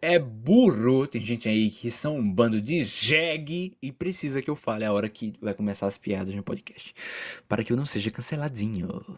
[0.03, 4.55] é burro, tem gente aí que são um bando de jegue e precisa que eu
[4.55, 6.93] fale a hora que vai começar as piadas no podcast.
[7.47, 9.17] Para que eu não seja canceladinho.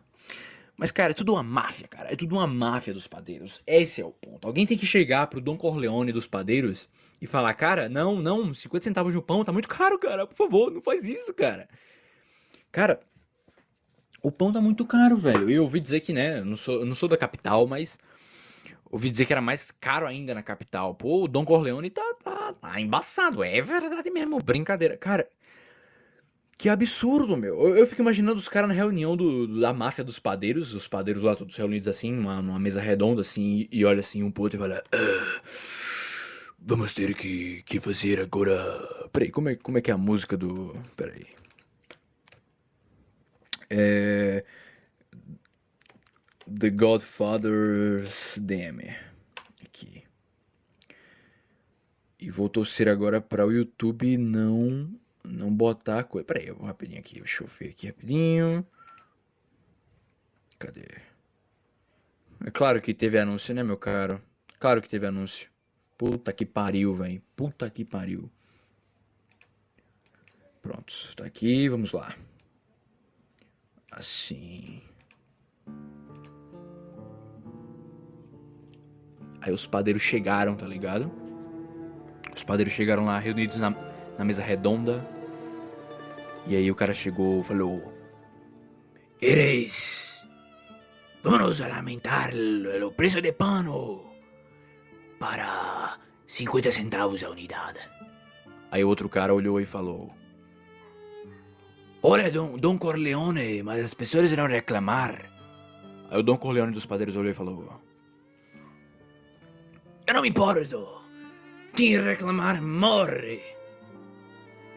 [0.78, 2.14] Mas, cara, é tudo uma máfia, cara.
[2.14, 3.62] É tudo uma máfia dos padeiros.
[3.66, 4.46] Esse é o ponto.
[4.46, 6.88] Alguém tem que chegar pro Dom Corleone dos padeiros
[7.20, 10.28] e falar, cara, não, não, 50 centavos no pão tá muito caro, cara.
[10.28, 11.68] Por favor, não faz isso, cara.
[12.72, 13.00] Cara,
[14.22, 15.50] o pão tá muito caro, velho.
[15.50, 17.98] Eu ouvi dizer que, né, eu não sou, eu não sou da capital, mas
[18.96, 20.96] ouvi dizer que era mais caro ainda na capital.
[20.96, 23.44] Pô, o Dom Corleone tá, tá, tá embaçado.
[23.44, 24.96] É verdade mesmo, brincadeira.
[24.96, 25.28] Cara,
[26.58, 27.60] que absurdo, meu.
[27.62, 31.24] Eu, eu fico imaginando os caras na reunião do, da máfia dos padeiros, os padeiros
[31.24, 34.44] lá todos reunidos assim, numa, numa mesa redonda assim, e, e olha assim um pro
[34.44, 34.82] outro e fala.
[34.94, 35.42] Ah,
[36.58, 38.56] vamos ter que, que fazer agora.
[39.12, 40.74] Peraí, como é, como é que é a música do.
[40.96, 41.28] Peraí.
[43.70, 44.46] É.
[46.48, 48.96] The Godfather's Dame.
[49.64, 50.04] Aqui.
[52.20, 56.26] E vou torcer agora para o YouTube não não botar coisa.
[56.26, 57.20] Pera aí, eu vou rapidinho aqui.
[57.20, 58.66] Deixa eu ver aqui rapidinho.
[60.60, 60.86] Cadê?
[62.46, 64.22] É claro que teve anúncio, né, meu caro?
[64.60, 65.50] Claro que teve anúncio.
[65.98, 67.22] Puta que pariu, velho.
[67.36, 68.30] Puta que pariu.
[70.62, 72.16] Pronto, tá aqui, vamos lá.
[73.92, 74.82] Assim.
[79.42, 81.12] Aí os padeiros chegaram, tá ligado?
[82.36, 83.74] Os padeiros chegaram lá reunidos na,
[84.18, 85.06] na mesa redonda.
[86.48, 87.94] E aí o cara chegou falou:
[89.22, 90.24] Eres.
[91.24, 92.32] Vamos aumentar
[92.84, 94.06] o preço de pano
[95.20, 97.80] para 50 centavos a unidade.
[98.70, 100.14] Aí outro cara olhou e falou:
[102.04, 105.32] Olha, Dom, Dom Corleone, mas as pessoas irão reclamar.
[106.12, 107.82] Aí o Dom Corleone dos padeiros olhou e falou:
[110.08, 111.02] Eu não me importo.
[111.76, 113.42] Quem reclamar morre.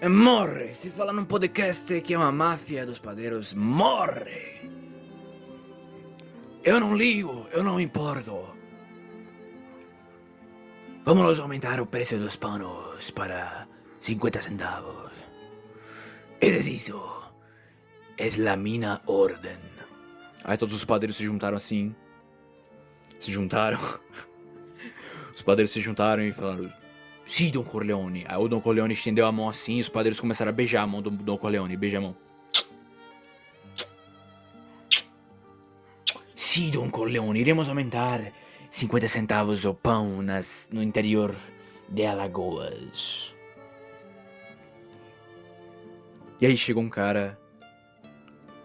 [0.09, 0.75] Morre!
[0.75, 4.71] Se fala num podcast que é uma máfia dos padeiros, morre!
[6.65, 8.57] Eu não ligo, eu não importo.
[11.05, 13.69] Vamos aumentar o preço dos panos para
[14.01, 15.13] 50 centavos.
[16.41, 16.99] Eres isso.
[18.17, 19.59] É la minha ordem.
[20.45, 21.95] Aí todos os padeiros se juntaram assim.
[23.21, 23.79] Se juntaram.
[25.39, 26.69] Os padeiros se juntaram e falaram:
[27.25, 28.25] Sim, Don Corleone.
[28.27, 30.87] Aí o Don Corleone estendeu a mão assim e os padeiros começaram a beijar a
[30.87, 31.77] mão do Don Corleone.
[31.77, 32.17] Beija a mão.
[36.35, 38.33] Sim, Don Corleone, iremos aumentar
[38.69, 41.37] 50 centavos o pão nas, no interior
[41.89, 43.33] de Alagoas.
[46.41, 47.39] E aí chegou um cara.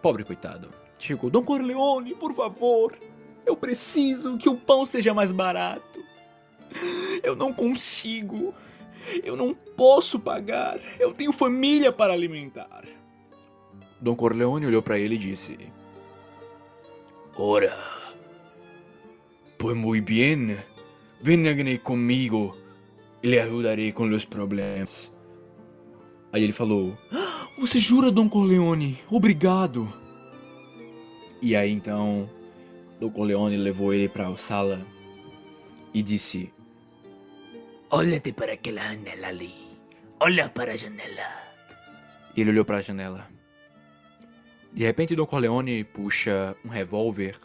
[0.01, 0.73] Pobre coitado.
[0.97, 2.97] Chegou, Don Corleone, por favor.
[3.45, 6.12] Eu preciso que o pão seja mais barato.
[7.21, 8.53] Eu não consigo.
[9.23, 10.79] Eu não posso pagar.
[10.99, 12.85] Eu tenho família para alimentar.
[13.99, 15.57] Dom Corleone olhou para ele e disse:
[17.35, 17.75] Ora,
[19.57, 20.57] pues muy bien.
[21.21, 22.55] Venha comigo
[23.23, 25.09] e lhe ajudarei com os problemas.
[26.31, 28.99] Aí ele falou: ah, Você jura, Dom Corleone?
[29.09, 29.91] Obrigado.
[31.41, 32.29] E aí então,
[32.99, 34.85] Dom Corleone levou ele para a sala
[35.93, 36.52] e disse:
[37.95, 39.53] Olha-te para aquela janela ali.
[40.19, 41.29] Olha para a janela.
[42.35, 43.29] E ele olhou para a janela.
[44.71, 47.39] De repente, Don Corleone puxa um revólver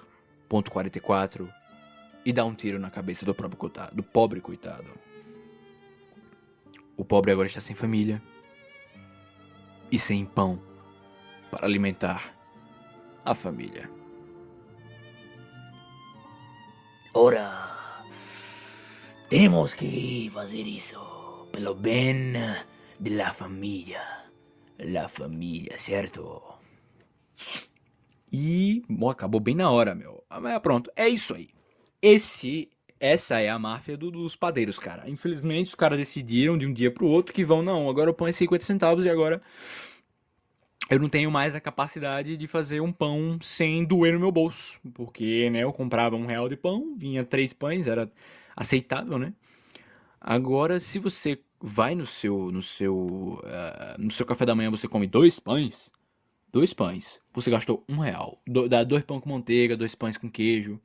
[0.48, 1.52] ponto .44
[2.24, 4.90] e dá um tiro na cabeça do, próprio coitado, do pobre coitado.
[6.96, 8.22] O pobre agora está sem família
[9.92, 10.58] e sem pão
[11.50, 12.34] para alimentar
[13.22, 13.90] a família.
[17.12, 17.77] Ora,
[19.28, 20.98] temos que fazer isso
[21.52, 22.32] pelo bem
[22.98, 24.00] da família.
[24.78, 26.40] La família, certo?
[28.32, 30.24] E bom, acabou bem na hora, meu.
[30.30, 31.50] Ah, mas pronto, é isso aí.
[32.00, 35.08] Esse, essa é a máfia do, dos padeiros, cara.
[35.10, 38.32] Infelizmente, os caras decidiram de um dia pro outro que vão, não, agora eu ponho
[38.32, 39.42] 50 centavos e agora
[40.88, 44.80] eu não tenho mais a capacidade de fazer um pão sem doer no meu bolso.
[44.94, 48.10] Porque, né, eu comprava um real de pão, vinha três pães, era
[48.58, 49.32] aceitável, né?
[50.20, 54.88] Agora, se você vai no seu no seu uh, no seu café da manhã você
[54.88, 55.90] come dois pães,
[56.52, 58.40] dois pães, você gastou um real.
[58.46, 60.80] Do, dá dois pães com manteiga, dois pães com queijo.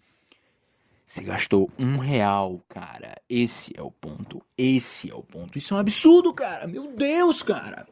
[1.05, 3.15] Você gastou um real, cara.
[3.27, 4.41] Esse é o ponto.
[4.57, 5.57] Esse é o ponto.
[5.57, 6.65] Isso é um absurdo, cara.
[6.65, 7.87] Meu Deus, cara.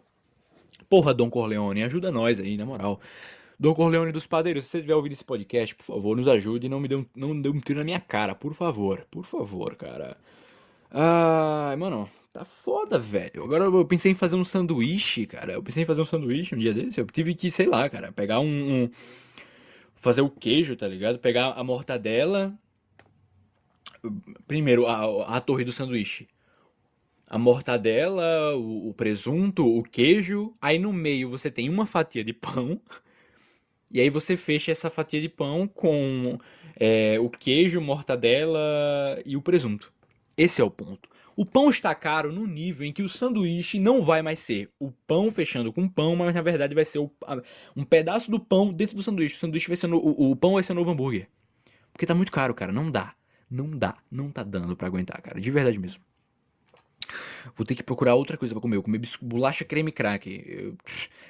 [0.90, 3.02] Porra, Dom Corleone, ajuda nós aí, na moral.
[3.62, 6.70] Dom Corleone dos Padeiros, se você estiver ouvindo esse podcast, por favor, nos ajude e
[6.70, 9.06] não me dê um, não dê um tiro na minha cara, por favor.
[9.12, 10.18] Por favor, cara.
[10.90, 13.44] Ai, mano, tá foda, velho.
[13.44, 15.54] Agora eu pensei em fazer um sanduíche, cara.
[15.54, 17.00] Eu pensei em fazer um sanduíche um dia desse.
[17.00, 18.86] Eu tive que, sei lá, cara, pegar um.
[18.86, 18.90] um
[19.94, 21.20] fazer o queijo, tá ligado?
[21.20, 22.58] Pegar a mortadela.
[24.48, 26.28] Primeiro, a, a torre do sanduíche.
[27.30, 30.52] A mortadela, o, o presunto, o queijo.
[30.60, 32.82] Aí no meio você tem uma fatia de pão.
[33.92, 36.38] E aí você fecha essa fatia de pão com
[36.80, 38.60] é, o queijo, mortadela
[39.26, 39.92] e o presunto.
[40.38, 41.10] Esse é o ponto.
[41.36, 44.92] O pão está caro no nível em que o sanduíche não vai mais ser o
[45.08, 47.12] pão fechando com pão, mas na verdade vai ser o,
[47.76, 49.36] um pedaço do pão dentro do sanduíche.
[49.36, 51.28] O sanduíche vai ser no, o, o, pão vai ser o novo hambúrguer.
[51.92, 52.72] Porque tá muito caro, cara.
[52.72, 53.14] Não dá.
[53.50, 53.98] Não dá.
[54.10, 55.40] Não tá dando para aguentar, cara.
[55.40, 56.02] De verdade mesmo.
[57.56, 58.78] Vou ter que procurar outra coisa para comer.
[58.78, 60.44] Eu comer bolacha creme crack.
[60.48, 60.76] Eu,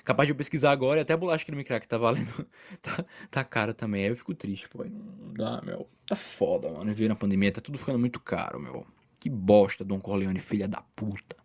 [0.03, 2.45] capaz de eu pesquisar agora e até bolacha creme crack tá valendo.
[2.81, 4.03] tá, tá caro também.
[4.03, 4.83] Aí eu fico triste, pô.
[4.83, 5.87] Não dá, meu.
[6.07, 6.93] Tá foda, mano.
[6.93, 8.85] Viu na pandemia, tá tudo ficando muito caro, meu.
[9.19, 11.35] Que bosta, Dom Corleone, filha da puta.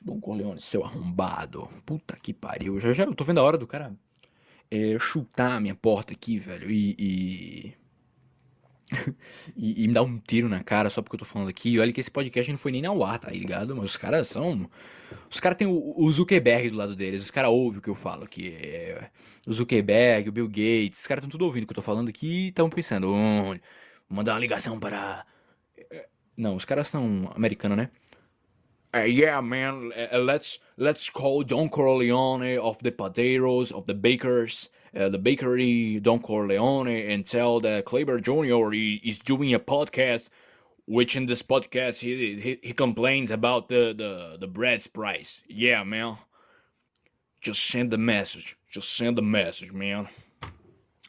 [0.00, 1.68] Dom Corleone, seu arrombado.
[1.84, 2.78] Puta que pariu.
[2.78, 3.94] Já já eu tô vendo a hora do cara
[4.70, 6.70] é, chutar a minha porta aqui, velho.
[6.70, 6.94] E.
[6.98, 7.83] e
[9.56, 11.70] e, e, me dar um tiro na cara só porque eu tô falando aqui.
[11.70, 13.74] E olha que esse podcast não foi nem na ar, tá ligado?
[13.74, 14.68] Mas os caras são.
[15.30, 17.22] Os caras têm o, o, Zuckerberg do lado deles.
[17.22, 18.54] Os caras ouvem o que eu falo aqui.
[18.54, 19.10] É,
[19.46, 21.00] o Zuckerberg, o Bill Gates.
[21.00, 23.12] Os caras estão tudo ouvindo o que eu tô falando aqui e estão pensando.
[23.12, 23.56] Oh,
[24.08, 25.24] mandar uma ligação para.
[26.36, 27.90] Não, os caras são americanos, né?
[28.94, 34.70] Uh, yeah, man, uh, let's let's call Don Corleone of the potatoes, of the bakers.
[34.96, 38.72] Uh, the bakery Don Corleone and tell that Kleber Jr.
[38.74, 40.28] is doing a podcast,
[40.86, 45.40] which in this podcast he, he, he complains about the, the, the bread's price.
[45.48, 46.18] Yeah, man.
[47.40, 48.56] Just send the message.
[48.70, 50.08] Just send the message, man.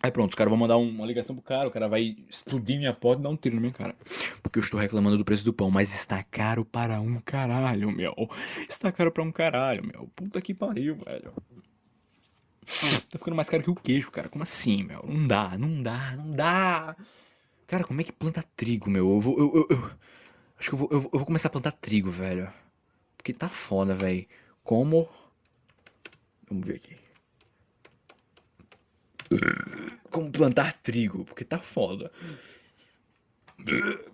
[0.06, 2.94] Aí pronto, os caras vão mandar uma ligação pro cara, o cara vai explodir minha
[2.94, 3.96] porta e dar um tiro na minha cara.
[4.44, 8.14] Porque eu estou reclamando do preço do pão, mas está caro para um caralho, meu.
[8.70, 10.08] Está caro para um caralho, meu.
[10.16, 11.34] Puta que pariu, velho.
[13.10, 14.30] Tá ficando mais caro que o queijo, cara.
[14.30, 15.04] Como assim, meu?
[15.08, 16.96] Não dá, não dá, não dá.
[17.68, 19.10] Cara, como é que planta trigo, meu?
[19.10, 19.40] Eu vou.
[19.40, 19.92] Eu, eu, eu
[20.60, 22.52] acho que eu vou, eu vou começar a plantar trigo, velho.
[23.18, 24.26] Porque tá foda, velho.
[24.64, 25.10] Como.
[26.50, 26.98] Vamos ver aqui.
[30.10, 32.12] Como plantar trigo, porque tá foda.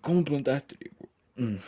[0.01, 1.09] Como plantar trigo.
[1.37, 1.59] Hum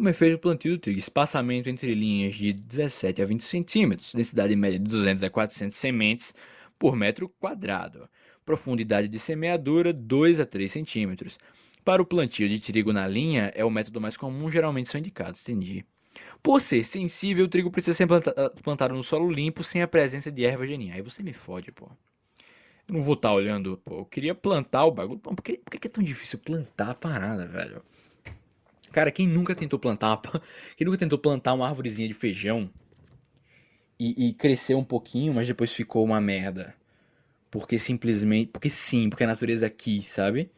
[0.00, 0.98] como é feito o plantio do trigo.
[0.98, 6.34] Espaçamento entre linhas de 17 a 20 centímetros, densidade média de 200 a 400 sementes
[6.78, 8.08] por metro quadrado,
[8.42, 11.38] profundidade de semeadura 2 a 3 centímetros.
[11.84, 15.42] Para o plantio de trigo na linha, é o método mais comum, geralmente são indicados,
[15.42, 15.84] entendi.
[16.42, 18.06] Por ser sensível, o trigo precisa ser
[18.64, 20.94] plantado no solo limpo, sem a presença de erva daninha.
[20.94, 21.90] Aí você me fode, pô.
[22.88, 23.98] Eu não vou estar tá olhando, pô.
[23.98, 25.18] Eu queria plantar o bagulho.
[25.18, 27.82] Por que, por que é tão difícil plantar a parada, velho?
[28.92, 30.20] Cara, quem nunca tentou plantar,
[30.76, 32.70] quem nunca tentou plantar uma árvorezinha de feijão
[33.98, 36.74] e, e cresceu um pouquinho, mas depois ficou uma merda?
[37.50, 40.50] Porque simplesmente, porque sim, porque a natureza quis, sabe?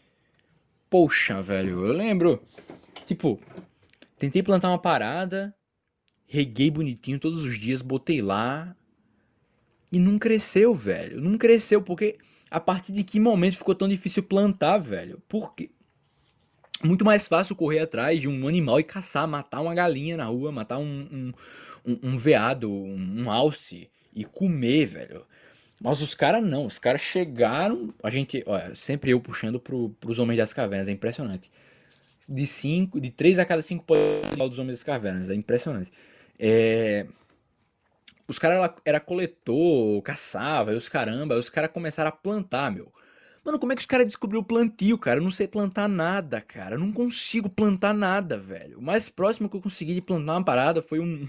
[0.89, 2.43] Poxa, velho, eu lembro,
[3.05, 3.41] tipo,
[4.19, 5.55] tentei plantar uma parada,
[6.27, 8.77] reguei bonitinho todos os dias, botei lá
[9.91, 11.21] e não cresceu, velho.
[11.21, 12.19] Não cresceu porque
[12.51, 15.23] a partir de que momento ficou tão difícil plantar, velho?
[15.29, 15.71] Por quê?
[16.83, 20.53] Muito mais fácil correr atrás de um animal e caçar, matar uma galinha na rua,
[20.53, 21.33] matar um, um,
[21.87, 25.27] um, um veado, um, um alce e comer, velho.
[25.81, 27.93] Mas os caras não, os caras chegaram.
[28.03, 31.51] A gente, olha, sempre eu puxando pro, pros Homens das Cavernas, é impressionante.
[32.29, 33.85] De cinco, de três a cada cinco
[34.37, 35.91] dos Homens das Cavernas, é impressionante.
[36.39, 37.07] É,
[38.29, 42.93] os caras era, coletor, caçava, os caramba, os caras começaram a plantar, meu.
[43.45, 45.19] Mano, como é que os caras descobriu o plantio, cara?
[45.19, 46.77] Eu não sei plantar nada, cara.
[46.77, 48.79] Eu não consigo plantar nada, velho.
[48.79, 51.27] O mais próximo que eu consegui de plantar uma parada foi um,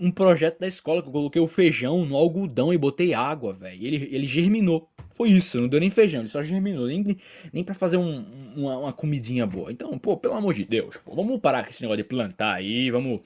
[0.00, 3.84] um projeto da escola que eu coloquei o feijão no algodão e botei água, velho.
[3.84, 4.88] Ele, ele germinou.
[5.10, 6.86] Foi isso, não deu nem feijão, ele só germinou.
[6.86, 7.16] Nem,
[7.52, 8.24] nem pra fazer um,
[8.54, 9.72] uma, uma, comidinha boa.
[9.72, 12.90] Então, pô, pelo amor de Deus, pô, vamos parar com esse negócio de plantar aí,
[12.90, 13.20] vamos.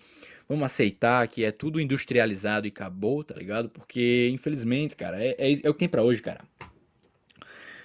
[0.48, 3.68] Vamos aceitar que é tudo industrializado e acabou, tá ligado?
[3.68, 6.40] Porque, infelizmente, cara, é, é, é o que tem para hoje, cara.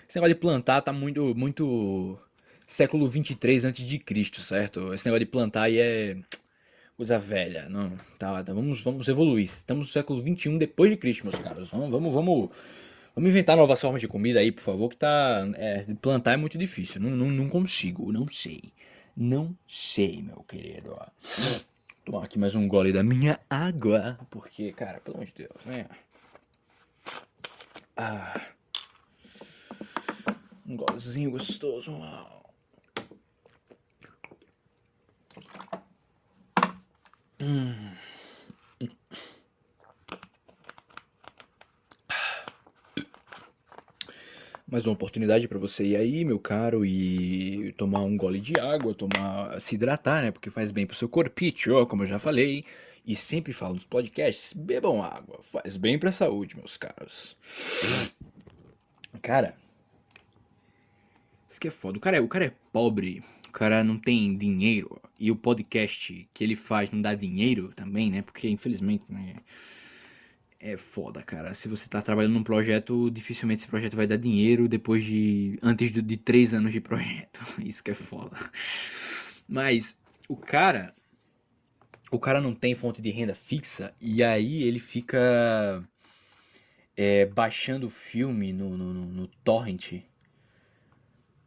[0.07, 2.17] Esse negócio de plantar tá muito, muito
[2.67, 4.93] século 23 antes de Cristo, certo?
[4.93, 6.17] Esse negócio de plantar aí é
[6.95, 7.67] coisa velha.
[7.69, 9.45] Não, tá, tá, vamos, vamos evoluir.
[9.45, 11.69] Estamos no século 21 depois de Cristo, meus caros.
[11.69, 12.49] Vamos, vamos, vamos,
[13.15, 16.57] vamos inventar novas formas de comida aí, por favor, que tá, é, plantar é muito
[16.57, 17.01] difícil.
[17.01, 18.73] Não, não, não consigo, não sei.
[19.15, 20.97] Não sei, meu querido.
[22.03, 25.87] Tomar aqui mais um gole da minha água, porque, cara, pelo amor de Deus, né?
[27.97, 28.54] Ah.
[30.67, 31.91] Um golezinho gostoso.
[37.39, 37.95] Hum.
[44.67, 48.95] Mais uma oportunidade para você ir aí, meu caro, e tomar um gole de água,
[48.95, 50.31] tomar, se hidratar, né?
[50.31, 52.65] Porque faz bem pro seu corpite, como eu já falei.
[53.05, 57.37] E sempre falo nos podcasts, bebam água, faz bem pra saúde, meus caros.
[59.21, 59.55] Cara,
[61.55, 61.97] isso que é foda.
[61.97, 65.01] O cara é, o cara é pobre, o cara não tem dinheiro.
[65.17, 68.21] E o podcast que ele faz não dá dinheiro também, né?
[68.21, 69.37] Porque infelizmente né,
[70.59, 71.55] é foda, cara.
[71.55, 75.57] Se você tá trabalhando num projeto, dificilmente esse projeto vai dar dinheiro depois de.
[75.61, 77.41] antes de, de três anos de projeto.
[77.63, 78.35] Isso que é foda.
[79.47, 79.95] Mas
[80.27, 80.93] o cara.
[82.11, 85.83] O cara não tem fonte de renda fixa e aí ele fica
[86.95, 90.03] é, baixando filme no, no, no torrent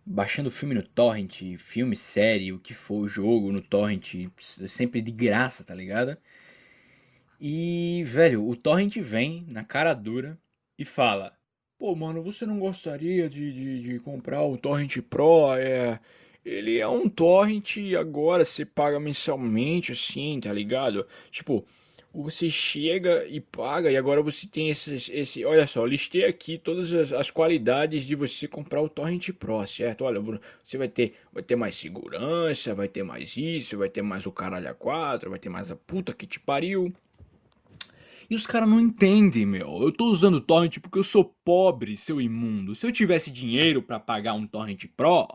[0.08, 5.62] baixando filme no torrent, filme, série, o que for, jogo no torrent, sempre de graça,
[5.62, 6.16] tá ligado?
[7.40, 10.38] E, velho, o torrent vem na cara dura
[10.78, 11.36] e fala:
[11.78, 15.54] Pô, mano, você não gostaria de, de, de comprar o Torrent Pro?
[15.54, 16.00] É,
[16.44, 21.06] ele é um torrent e agora você paga mensalmente, assim, tá ligado?
[21.30, 21.64] Tipo,
[22.12, 26.92] você chega e paga e agora você tem esse, esse olha só, listei aqui todas
[26.92, 30.04] as, as, qualidades de você comprar o Torrent Pro, certo?
[30.04, 30.20] Olha,
[30.64, 34.32] você vai ter, vai ter mais segurança, vai ter mais isso, vai ter mais o
[34.32, 36.92] caralho a 4, vai ter mais a puta que te pariu.
[38.30, 39.82] E os caras não entendem, meu.
[39.82, 42.74] Eu tô usando o Torrent porque eu sou pobre, seu imundo.
[42.74, 45.26] Se eu tivesse dinheiro para pagar um Torrent Pro,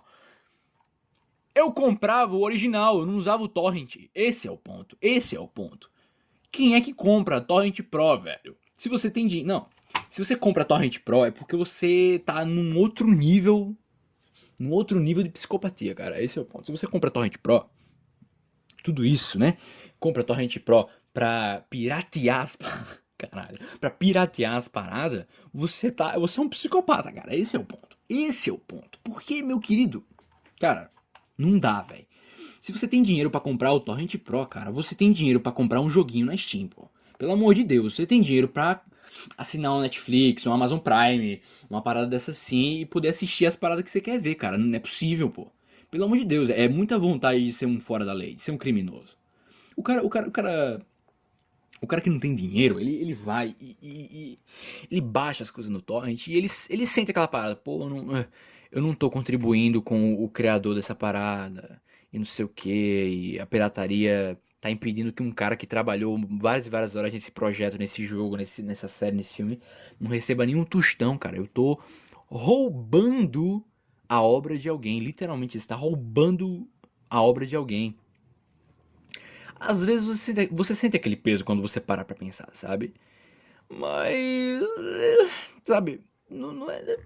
[1.56, 3.96] eu comprava o original, eu não usava o Torrent.
[4.14, 4.98] Esse é o ponto.
[5.02, 5.93] Esse é o ponto.
[6.54, 8.56] Quem é que compra Torrent Pro, velho?
[8.78, 9.48] Se você tem dinheiro.
[9.48, 9.68] Não.
[10.08, 13.76] Se você compra Torrent Pro é porque você tá num outro nível.
[14.60, 16.22] Num outro nível de psicopatia, cara.
[16.22, 16.68] Esse é o ponto.
[16.68, 17.68] Se você compra Torrent Pro.
[18.84, 19.58] Tudo isso, né?
[20.00, 22.56] Compra Torrent Pro pra piratear as.
[23.18, 23.58] Caralho.
[23.80, 25.26] Pra piratear as paradas.
[25.52, 26.20] Você tá.
[26.20, 27.36] Você é um psicopata, cara.
[27.36, 27.98] Esse é o ponto.
[28.08, 29.00] Esse é o ponto.
[29.04, 30.06] Porque, meu querido.
[30.60, 30.92] Cara,
[31.36, 32.06] não dá, velho.
[32.64, 35.82] Se você tem dinheiro para comprar o Torrent Pro, cara, você tem dinheiro para comprar
[35.82, 36.88] um joguinho na Steam, pô.
[37.18, 38.82] Pelo amor de Deus, você tem dinheiro pra
[39.38, 43.84] assinar um Netflix, um Amazon Prime, uma parada dessa assim e poder assistir as paradas
[43.84, 44.58] que você quer ver, cara.
[44.58, 45.48] Não é possível, pô.
[45.92, 48.52] Pelo amor de Deus, é muita vontade de ser um fora da lei, de ser
[48.52, 49.18] um criminoso.
[49.76, 50.82] O cara, o cara, o cara
[51.82, 54.40] o cara que não tem dinheiro, ele, ele vai e, e, e,
[54.90, 58.26] ele baixa as coisas no torrent e ele, ele sente aquela parada, pô, eu não,
[58.72, 61.83] eu não tô contribuindo com o criador dessa parada
[62.14, 66.18] e não sei o que, e a pirataria tá impedindo que um cara que trabalhou
[66.40, 69.60] várias e várias horas nesse projeto, nesse jogo, nesse, nessa série, nesse filme,
[70.00, 71.36] não receba nenhum tostão, cara.
[71.36, 71.82] Eu tô
[72.28, 73.62] roubando
[74.08, 76.66] a obra de alguém, literalmente, está roubando
[77.10, 77.98] a obra de alguém.
[79.60, 82.94] Às vezes você, você sente aquele peso quando você para pra pensar, sabe?
[83.70, 84.62] Mas.
[85.66, 86.02] Sabe?
[86.30, 86.98] Não, não é.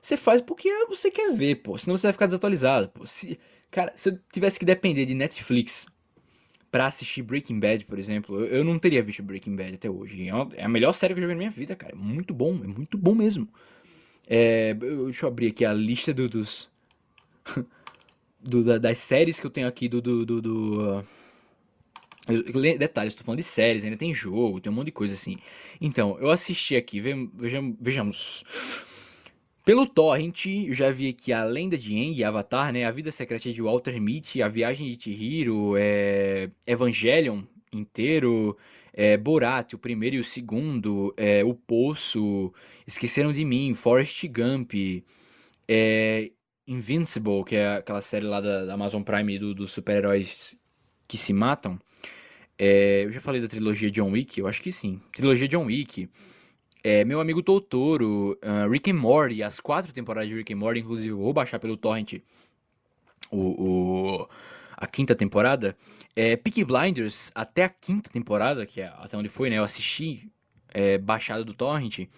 [0.00, 1.78] Você faz porque você quer ver, pô.
[1.78, 3.06] Senão você vai ficar desatualizado, pô.
[3.06, 3.38] Se,
[3.72, 5.86] Cara, se eu tivesse que depender de Netflix
[6.70, 10.28] para assistir Breaking Bad, por exemplo, eu não teria visto Breaking Bad até hoje.
[10.28, 11.94] É, é a melhor série que eu já vi na minha vida, cara.
[11.94, 13.48] É muito bom, é muito bom mesmo.
[14.26, 16.68] É, deixa eu abrir aqui a lista do, dos.
[18.38, 20.02] do, das séries que eu tenho aqui do.
[20.02, 21.04] do, do, do uh...
[22.78, 25.38] Detalhes, estou falando de séries, ainda tem jogo, tem um monte de coisa assim.
[25.80, 28.44] Então, eu assisti aqui, vejamos
[29.64, 32.84] pelo Torrent, eu já vi aqui A Lenda de Aang, Avatar, né?
[32.84, 36.50] A Vida Secreta de Walter Mitty, A Viagem de Chihiro, é...
[36.66, 37.42] Evangelion
[37.72, 38.56] inteiro,
[38.92, 39.16] é...
[39.16, 41.44] Borat, o primeiro e o segundo, é...
[41.44, 42.52] O Poço,
[42.86, 44.74] Esqueceram de Mim, Forrest Gump,
[45.68, 46.30] é...
[46.66, 50.56] Invincible, que é aquela série lá da, da Amazon Prime do, dos super-heróis
[51.06, 51.78] que se matam.
[52.58, 53.04] É...
[53.04, 55.00] Eu já falei da trilogia John Wick, eu acho que sim.
[55.14, 56.08] Trilogia John Wick.
[56.84, 60.80] É, meu amigo Totoro, uh, Rick and Morty, as quatro temporadas de Rick and Morty,
[60.80, 62.14] inclusive eu vou baixar pelo torrent
[63.30, 64.28] o, o
[64.76, 65.76] a quinta temporada.
[66.16, 69.58] É, Peaky Blinders, até a quinta temporada, que é até onde foi, né?
[69.58, 70.28] Eu assisti
[70.74, 72.08] é, baixado do torrent.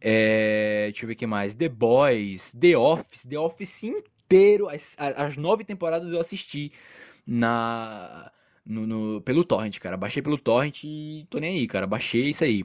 [0.00, 1.54] É, deixa eu ver o que mais.
[1.54, 6.72] The Boys, The Office, The Office inteiro as, as nove temporadas eu assisti
[7.26, 8.32] na
[8.64, 9.96] no, no, pelo torrent, cara.
[9.96, 11.86] Baixei pelo torrent e tô nem aí, cara.
[11.86, 12.64] Baixei isso aí.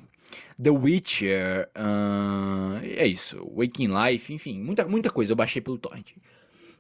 [0.62, 3.38] The Witcher, uh, é isso.
[3.56, 6.14] Waking Life, enfim, muita, muita coisa eu baixei pelo torrent.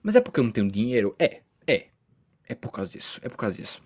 [0.01, 1.15] Mas é porque eu não tenho dinheiro?
[1.19, 1.87] É, é.
[2.49, 3.81] É por causa disso, é por causa disso.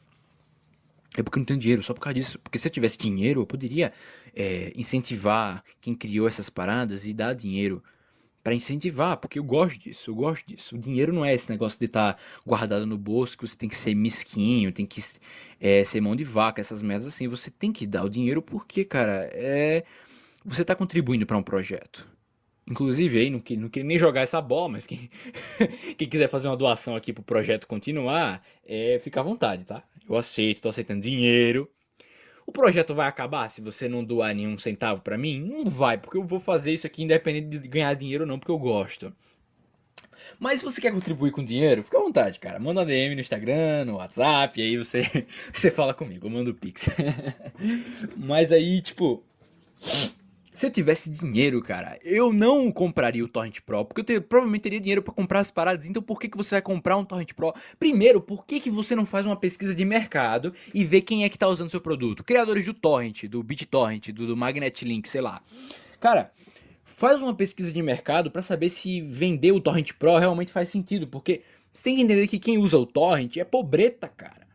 [1.17, 2.39] É porque eu não tenho dinheiro, só por causa disso.
[2.39, 3.91] Porque se eu tivesse dinheiro, eu poderia
[4.33, 7.83] é, incentivar quem criou essas paradas e dar dinheiro
[8.43, 10.75] para incentivar, porque eu gosto disso, eu gosto disso.
[10.75, 13.69] O dinheiro não é esse negócio de estar tá guardado no bolso, que você tem
[13.69, 15.01] que ser mesquinho, tem que
[15.59, 17.27] é, ser mão de vaca, essas merdas assim.
[17.27, 19.83] Você tem que dar o dinheiro porque, cara, é
[20.43, 22.07] você está contribuindo para um projeto.
[22.67, 25.09] Inclusive, aí, não, não queria nem jogar essa bola, mas quem,
[25.97, 29.83] quem quiser fazer uma doação aqui pro projeto continuar, é, fica à vontade, tá?
[30.07, 31.69] Eu aceito, tô aceitando dinheiro.
[32.51, 35.39] O projeto vai acabar se você não doar nenhum centavo para mim?
[35.39, 38.51] Não vai, porque eu vou fazer isso aqui independente de ganhar dinheiro ou não, porque
[38.51, 39.13] eu gosto.
[40.37, 42.59] Mas se você quer contribuir com dinheiro, fica à vontade, cara.
[42.59, 45.01] Manda DM no Instagram, no WhatsApp, e aí você,
[45.53, 46.87] você fala comigo, eu mando o Pix.
[48.17, 49.23] Mas aí, tipo,
[50.53, 54.63] se eu tivesse dinheiro, cara, eu não compraria o Torrent Pro, porque eu te, provavelmente
[54.63, 55.85] teria dinheiro para comprar as paradas.
[55.85, 57.53] Então por que, que você vai comprar um Torrent Pro?
[57.79, 61.29] Primeiro, por que, que você não faz uma pesquisa de mercado e vê quem é
[61.29, 62.23] que tá usando seu produto?
[62.23, 65.41] Criadores do Torrent, do BitTorrent, do, do Magnet Link, sei lá.
[65.99, 66.31] Cara,
[66.83, 71.07] faz uma pesquisa de mercado para saber se vender o Torrent Pro realmente faz sentido,
[71.07, 71.41] porque
[71.71, 74.50] você tem que entender que quem usa o Torrent é pobreta, cara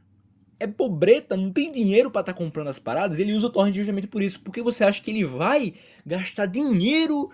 [0.59, 3.75] é pobreta, não tem dinheiro para estar tá comprando as paradas, ele usa o torrent
[3.75, 4.41] justamente por isso.
[4.41, 7.31] Porque você acha que ele vai gastar dinheiro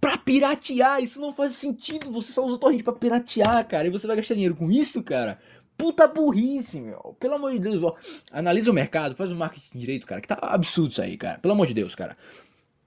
[0.00, 1.02] para piratear?
[1.02, 2.10] Isso não faz sentido.
[2.12, 3.88] Você só usa o torrent para piratear, cara.
[3.88, 5.38] E você vai gastar dinheiro com isso, cara?
[5.76, 7.16] Puta burrice, meu.
[7.18, 7.94] Pelo amor de Deus,
[8.32, 10.20] analisa o mercado, faz o marketing direito, cara.
[10.20, 11.38] Que tá absurdo isso aí, cara.
[11.38, 12.16] Pelo amor de Deus, cara.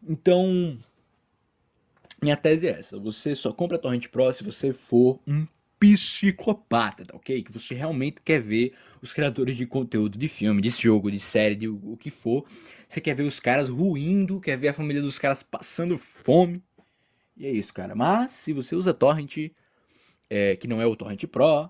[0.08, 0.78] Então,
[2.22, 3.00] minha tese é essa.
[3.00, 5.48] Você só compra Torrent Pro se você for um
[5.82, 7.42] psicopata, tá ok?
[7.42, 11.56] Que você realmente quer ver os criadores de conteúdo de filme, de jogo, de série,
[11.56, 12.46] de o que for.
[12.88, 16.64] Você quer ver os caras ruindo, quer ver a família dos caras passando fome.
[17.36, 17.96] E é isso, cara.
[17.96, 19.52] Mas se você usa torrent,
[20.30, 21.68] é, que não é o torrent pro,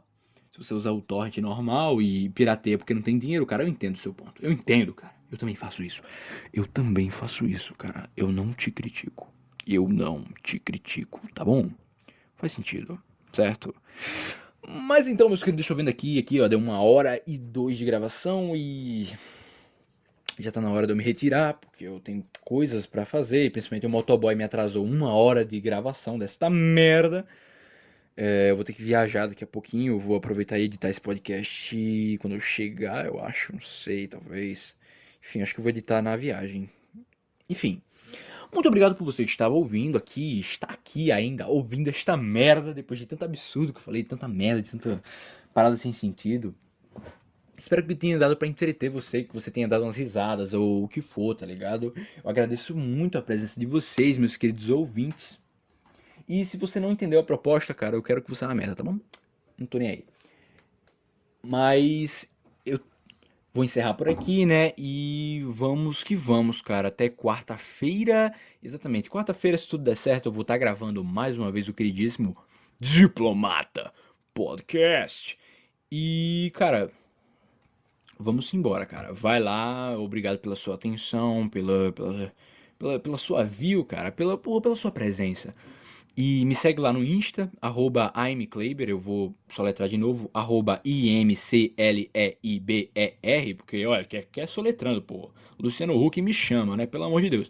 [0.51, 3.95] se você usa o torrent normal e pirateia porque não tem dinheiro, cara, eu entendo
[3.95, 4.43] o seu ponto.
[4.43, 5.15] Eu entendo, cara.
[5.31, 6.03] Eu também faço isso.
[6.51, 8.09] Eu também faço isso, cara.
[8.17, 9.33] Eu não te critico.
[9.65, 11.69] Eu não te critico, tá bom?
[12.35, 13.01] Faz sentido
[13.31, 13.73] certo?
[14.67, 17.77] Mas então, meus queridos, deixa eu vendo aqui, aqui, ó, deu uma hora e dois
[17.77, 19.09] de gravação e
[20.39, 23.85] já tá na hora de eu me retirar, porque eu tenho coisas para fazer, principalmente
[23.85, 27.25] o motoboy me atrasou uma hora de gravação desta merda.
[28.15, 31.01] É, eu vou ter que viajar daqui a pouquinho, eu vou aproveitar e editar esse
[31.01, 34.75] podcast quando eu chegar, eu acho, não sei, talvez.
[35.23, 36.69] Enfim, acho que eu vou editar na viagem.
[37.49, 37.81] Enfim,
[38.53, 42.99] muito obrigado por você que estava ouvindo aqui, está aqui ainda, ouvindo esta merda, depois
[42.99, 45.01] de tanto absurdo que eu falei, tanta merda, de tanta
[45.53, 46.53] parada sem sentido.
[47.57, 50.87] Espero que tenha dado para entreter você, que você tenha dado umas risadas ou o
[50.87, 51.93] que for, tá ligado?
[52.23, 55.39] Eu agradeço muito a presença de vocês, meus queridos ouvintes.
[56.27, 58.83] E se você não entendeu a proposta, cara, eu quero que você na merda, tá
[58.83, 58.97] bom?
[59.57, 60.05] Não tô nem aí.
[61.43, 62.25] Mas
[62.65, 62.79] eu
[63.53, 64.71] Vou encerrar por aqui, né?
[64.77, 66.87] E vamos que vamos, cara.
[66.87, 68.33] Até quarta-feira.
[68.63, 69.09] Exatamente.
[69.09, 72.37] Quarta-feira, se tudo der certo, eu vou estar gravando mais uma vez o queridíssimo
[72.79, 73.93] Diplomata
[74.33, 75.37] Podcast.
[75.91, 76.89] E, cara,
[78.17, 79.11] vamos embora, cara.
[79.11, 79.99] Vai lá.
[79.99, 82.33] Obrigado pela sua atenção, pela, pela,
[82.79, 84.13] pela, pela sua view, cara.
[84.13, 85.53] Pela, pela sua presença.
[86.15, 88.11] E me segue lá no Insta, arroba
[88.87, 91.33] eu vou soletrar de novo, arroba I-M-C-L-E-I-B-E-R,
[93.53, 95.31] porque olha, quer, quer soletrando, pô.
[95.57, 96.85] Luciano Huck me chama, né?
[96.85, 97.49] Pelo amor de Deus.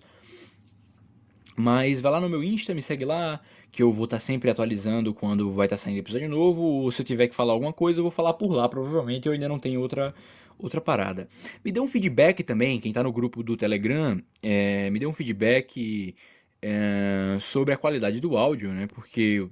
[1.55, 3.41] Mas vai lá no meu Insta, me segue lá,
[3.71, 6.61] que eu vou estar tá sempre atualizando quando vai estar tá saindo episódio novo.
[6.61, 9.27] Ou se eu tiver que falar alguma coisa, eu vou falar por lá, provavelmente.
[9.27, 10.13] Eu ainda não tenho outra,
[10.59, 11.27] outra parada.
[11.63, 15.13] Me dê um feedback também, quem tá no grupo do Telegram, é, me dê um
[15.13, 16.15] feedback
[16.61, 18.87] é, sobre a qualidade do áudio, né?
[18.87, 19.47] Porque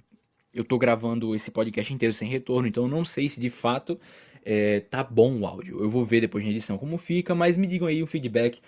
[0.53, 3.99] eu tô gravando esse podcast inteiro sem retorno, então eu não sei se de fato
[4.43, 5.81] é, tá bom o áudio.
[5.81, 8.59] Eu vou ver depois na edição como fica, mas me digam aí um feedback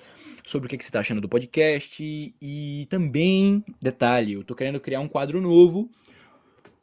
[0.46, 2.04] sobre o que, que você tá achando do podcast.
[2.42, 5.90] E também, detalhe, eu tô querendo criar um quadro novo.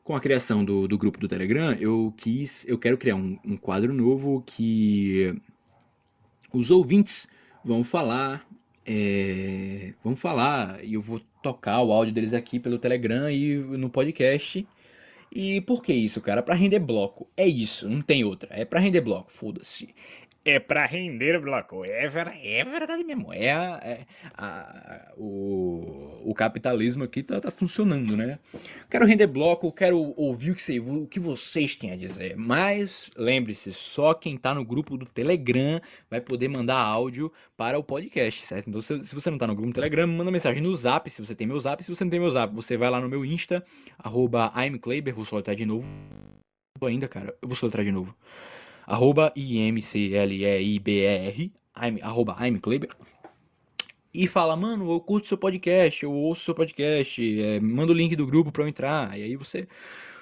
[0.02, 3.58] Com a criação do, do grupo do Telegram, eu quis, eu quero criar um, um
[3.58, 5.34] quadro novo que
[6.50, 7.28] os ouvintes
[7.62, 8.47] vão falar
[8.90, 13.90] é, vamos falar e eu vou tocar o áudio deles aqui pelo Telegram e no
[13.90, 14.66] podcast.
[15.30, 16.42] E por que isso, cara?
[16.42, 17.28] Para render bloco.
[17.36, 18.48] É isso, não tem outra.
[18.50, 19.94] É para render bloco, foda-se.
[20.50, 21.84] É pra render bloco.
[21.84, 23.32] É, é verdade mesmo.
[23.32, 28.38] É, a, é a, o, o capitalismo aqui tá, tá, funcionando, né?
[28.90, 32.36] Quero render bloco, quero ouvir o que, você, o que vocês têm a dizer.
[32.36, 35.80] Mas lembre-se, só quem tá no grupo do Telegram
[36.10, 38.68] vai poder mandar áudio para o podcast, certo?
[38.68, 41.24] Então, se, se você não tá no grupo do Telegram, manda mensagem no Zap, se
[41.24, 41.82] você tem meu Zap.
[41.82, 43.64] Se você não tem meu Zap, você vai lá no meu Insta,
[43.98, 44.52] arroba
[45.14, 45.86] vou soltar de novo
[46.82, 47.34] ainda, cara.
[47.42, 48.14] Eu vou soltar de novo
[48.88, 50.80] arroba IMCLEIBR,
[52.02, 52.88] arroba IMCleber,
[54.14, 58.16] e fala, mano, eu curto seu podcast, eu ouço seu podcast, é, manda o link
[58.16, 59.68] do grupo pra eu entrar, e aí você,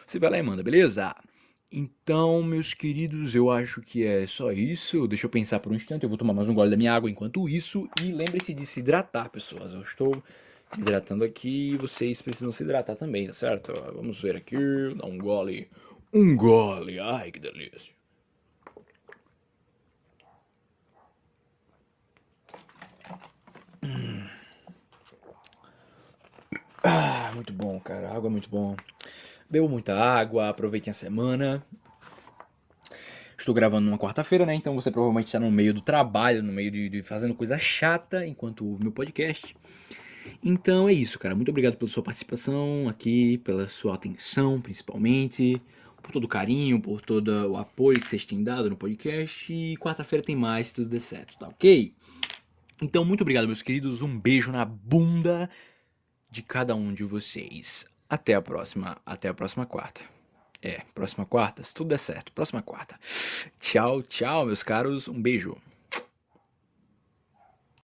[0.04, 1.14] você vai lá e manda, beleza?
[1.70, 5.06] Então, meus queridos, eu acho que é só isso.
[5.06, 7.10] Deixa eu pensar por um instante, eu vou tomar mais um gole da minha água
[7.10, 7.88] enquanto isso.
[8.02, 9.72] E lembre-se de se hidratar, pessoas.
[9.72, 10.22] Eu estou
[10.78, 13.72] hidratando aqui vocês precisam se hidratar também, tá certo?
[13.94, 14.56] Vamos ver aqui,
[14.96, 15.68] dar um gole.
[16.12, 17.95] Um gole, ai que delícia.
[26.82, 28.10] Ah, muito bom, cara.
[28.10, 28.76] Água é muito bom.
[29.50, 31.64] Bebo muita água, aproveitem a semana.
[33.38, 34.54] Estou gravando numa quarta-feira, né?
[34.54, 38.26] Então você provavelmente está no meio do trabalho, no meio de, de, fazendo coisa chata
[38.26, 39.54] enquanto ouve meu podcast.
[40.42, 41.34] Então é isso, cara.
[41.34, 45.60] Muito obrigado pela sua participação aqui, pela sua atenção, principalmente,
[46.02, 49.52] por todo o carinho, por todo o apoio que vocês têm dado no podcast.
[49.52, 51.92] E quarta-feira tem mais, se tudo der certo, tá ok?
[52.80, 54.02] Então, muito obrigado, meus queridos.
[54.02, 55.48] Um beijo na bunda
[56.30, 57.86] de cada um de vocês.
[58.08, 60.02] Até a próxima, até a próxima quarta.
[60.62, 62.98] É, próxima quarta, se tudo der certo, próxima quarta.
[63.60, 65.56] Tchau, tchau, meus caros, um beijo.